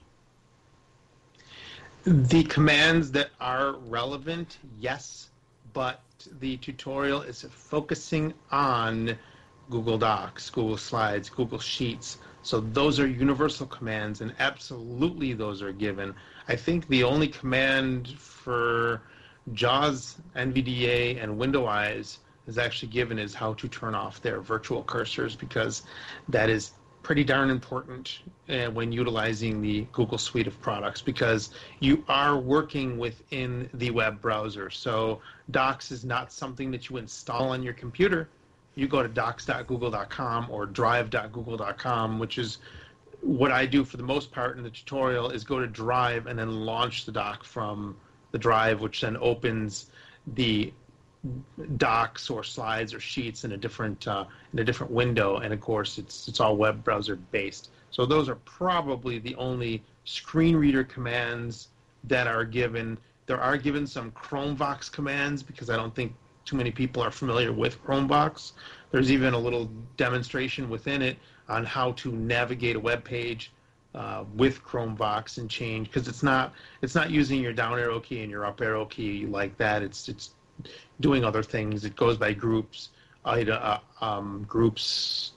[2.05, 5.29] The commands that are relevant, yes,
[5.73, 6.01] but
[6.39, 9.17] the tutorial is focusing on
[9.69, 12.17] Google Docs, Google Slides, Google Sheets.
[12.41, 16.15] So those are universal commands, and absolutely those are given.
[16.47, 19.01] I think the only command for
[19.53, 24.83] JAWS, NVDA, and Window Eyes is actually given is how to turn off their virtual
[24.83, 25.83] cursors because
[26.29, 26.71] that is
[27.03, 28.19] pretty darn important
[28.49, 34.21] uh, when utilizing the Google suite of products because you are working within the web
[34.21, 34.69] browser.
[34.69, 35.21] So
[35.51, 38.27] Docs is not something that you install on your computer.
[38.75, 42.57] You go to docs.google.com or drive.google.com, which is
[43.21, 46.37] what I do for the most part in the tutorial is go to Drive and
[46.37, 47.95] then launch the doc from
[48.37, 49.87] the Drive, which then opens
[50.35, 50.71] the
[51.77, 55.59] docs or slides or sheets in a different uh, in a different window, and of
[55.59, 57.71] course it's it's all web browser based.
[57.89, 61.69] So those are probably the only screen reader commands
[62.03, 62.97] that are given.
[63.25, 66.13] There are given some Chromevox commands because I don't think
[66.45, 68.53] too many people are familiar with Chromevox.
[68.91, 71.17] There's even a little demonstration within it
[71.49, 73.51] on how to navigate a web page
[73.97, 78.21] uh, with Chromevox and change because it's not it's not using your down arrow key
[78.21, 79.81] and your up arrow key like that.
[79.81, 80.35] It's it's
[80.99, 81.83] doing other things.
[81.83, 82.89] It goes by groups,
[83.25, 85.31] uh, um, groups,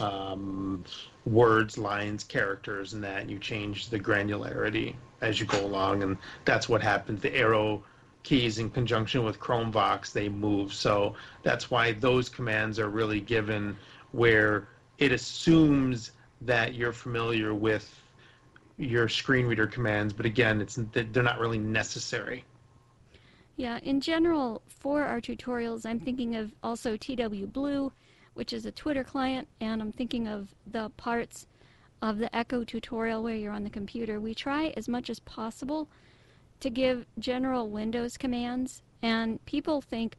[0.00, 0.84] um,
[1.26, 3.28] words, lines, characters, and that.
[3.28, 7.20] You change the granularity as you go along, and that's what happens.
[7.20, 7.82] The arrow
[8.22, 10.72] keys in conjunction with Chromevox, they move.
[10.72, 13.76] So that's why those commands are really given
[14.12, 16.12] where it assumes
[16.42, 17.92] that you're familiar with
[18.76, 22.44] your screen reader commands, but again, it's they're not really necessary.
[23.56, 27.92] Yeah, in general, for our tutorials, I'm thinking of also TW Blue,
[28.34, 31.46] which is a Twitter client, and I'm thinking of the parts
[32.02, 34.20] of the Echo tutorial where you're on the computer.
[34.20, 35.88] We try as much as possible
[36.60, 40.16] to give general Windows commands, and people think,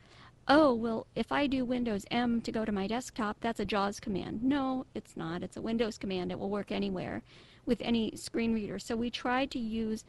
[0.47, 3.99] oh, well, if I do Windows M to go to my desktop, that's a JAWS
[3.99, 4.43] command.
[4.43, 5.43] No, it's not.
[5.43, 6.31] It's a Windows command.
[6.31, 7.21] It will work anywhere
[7.65, 8.79] with any screen reader.
[8.79, 10.03] So we try to use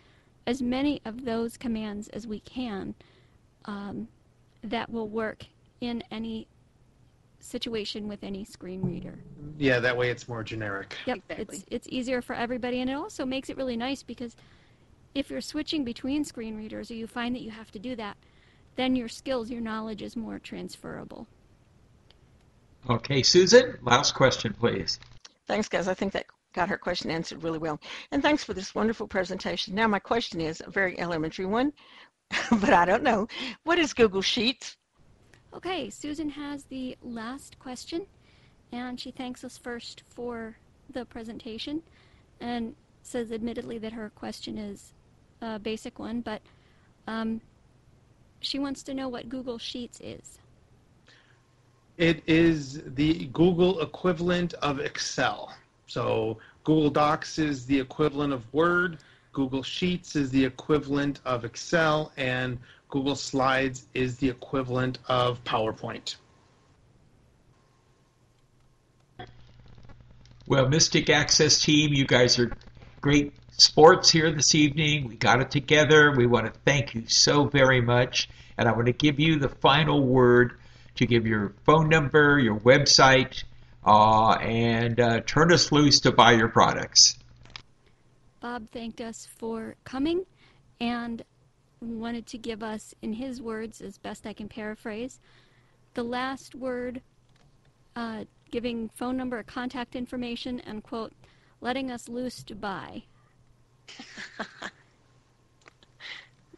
[0.47, 2.95] as many of those commands as we can
[3.65, 4.09] um,
[4.63, 5.45] that will work
[5.81, 6.47] in any
[7.41, 9.19] situation with any screen reader.
[9.59, 10.97] Yeah, that way it's more generic.
[11.07, 11.57] Yep, exactly.
[11.57, 14.37] it's it's easier for everybody, and it also makes it really nice because
[15.15, 18.17] if you're switching between screen readers or you find that you have to do that,
[18.77, 21.27] then your skills, your knowledge is more transferable.
[22.89, 25.01] Okay, Susan, last question, please.
[25.47, 25.89] Thanks, guys.
[25.89, 26.27] I think that
[26.57, 27.79] got her question answered really well.
[28.11, 29.75] And thanks for this wonderful presentation.
[29.75, 31.73] Now, my question is a very elementary one.
[32.51, 33.29] but I don't know.
[33.63, 34.77] What is Google Sheets?
[35.55, 38.07] Okay, Susan has the last question,
[38.73, 40.57] and she thanks us first for
[40.91, 41.83] the presentation
[42.41, 44.93] and says admittedly that her question is
[45.41, 46.43] a basic one, but
[47.07, 47.41] um,
[48.41, 50.39] she wants to know what Google Sheets is.
[51.97, 55.55] It is the Google equivalent of Excel.
[55.87, 58.99] So Google Docs is the equivalent of Word.
[59.32, 62.59] Google Sheets is the equivalent of Excel, and
[62.89, 66.16] Google Slides is the equivalent of PowerPoint.
[70.49, 72.51] Well, Mystic Access team, you guys are
[73.01, 75.09] great sports here this evening.
[75.09, 76.12] We got it together.
[76.16, 78.28] We want to thank you so very much.
[78.57, 80.59] And I want to give you the final word
[80.97, 83.43] to give your phone number, your website,
[83.87, 87.16] uh, and uh, turn us loose to buy your products.
[88.41, 90.26] Bob thanked us for coming
[90.80, 91.24] and
[91.80, 95.20] wanted to give us, in his words, as best I can paraphrase,
[95.95, 97.01] the last word,
[97.95, 101.12] uh, giving phone number, contact information, and quote,
[101.61, 103.03] letting us loose to buy.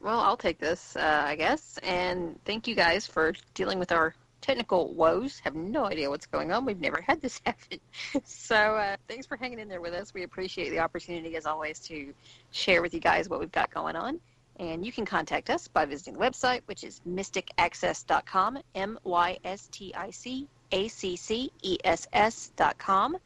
[0.01, 4.15] well, I'll take this, uh, I guess, and thank you guys for dealing with our
[4.49, 5.41] technical woes.
[5.45, 6.65] Have no idea what's going on.
[6.65, 7.79] We've never had this happen.
[8.25, 10.15] so uh, thanks for hanging in there with us.
[10.15, 12.15] We appreciate the opportunity, as always, to
[12.51, 14.19] share with you guys what we've got going on.
[14.59, 19.69] And you can contact us by visiting the website, which is mysticaccess.com, M Y S
[19.71, 23.19] T I C A C C E S S.com.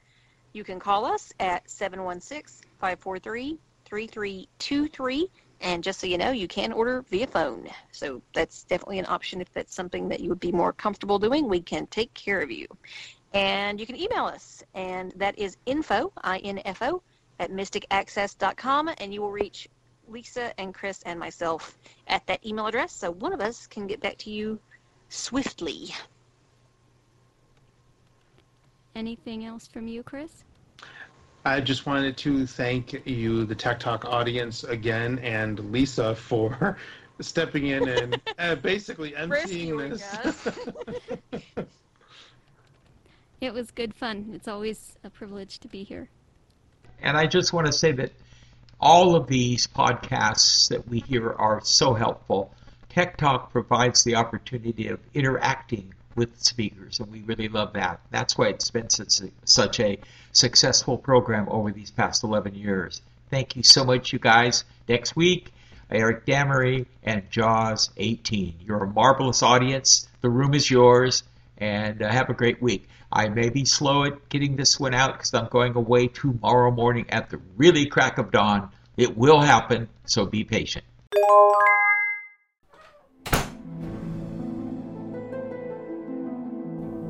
[0.53, 5.31] You can call us at 716 543 3323.
[5.63, 7.69] And just so you know, you can order via phone.
[7.93, 11.49] So that's definitely an option if that's something that you would be more comfortable doing.
[11.49, 12.67] We can take care of you.
[13.33, 17.03] And you can email us, and that is info, I-N-F-O,
[17.39, 19.69] at mysticaccess.com, and you will reach
[20.09, 22.93] Lisa and Chris and myself at that email address.
[22.93, 24.59] So one of us can get back to you
[25.09, 25.95] swiftly.
[28.95, 30.45] Anything else from you, Chris?
[31.45, 36.77] I just wanted to thank you, the Tech Talk audience, again, and Lisa for
[37.21, 41.43] stepping in and uh, basically emceeing this.
[43.41, 44.31] it was good fun.
[44.35, 46.09] It's always a privilege to be here.
[47.01, 48.13] And I just want to say that
[48.81, 52.55] all of these podcasts that we hear are so helpful.
[52.89, 58.01] Tech Talk provides the opportunity of interacting with speakers, and we really love that.
[58.11, 59.99] That's why it's been such a, such a
[60.33, 63.03] successful program over these past 11 years.
[63.31, 64.65] Thank you so much, you guys.
[64.89, 65.53] Next week,
[65.91, 68.57] Eric Damery and Jaws 18.
[68.61, 70.09] You're a marvelous audience.
[70.21, 71.23] The room is yours,
[71.59, 72.89] and uh, have a great week.
[73.11, 77.07] I may be slow at getting this one out because I'm going away tomorrow morning
[77.11, 78.71] at the really crack of dawn.
[78.97, 80.85] It will happen, so be patient.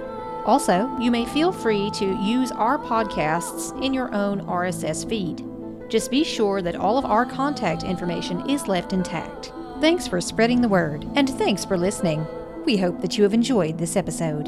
[0.45, 5.45] Also, you may feel free to use our podcasts in your own RSS feed.
[5.89, 9.51] Just be sure that all of our contact information is left intact.
[9.81, 12.25] Thanks for spreading the word, and thanks for listening.
[12.65, 14.47] We hope that you have enjoyed this episode.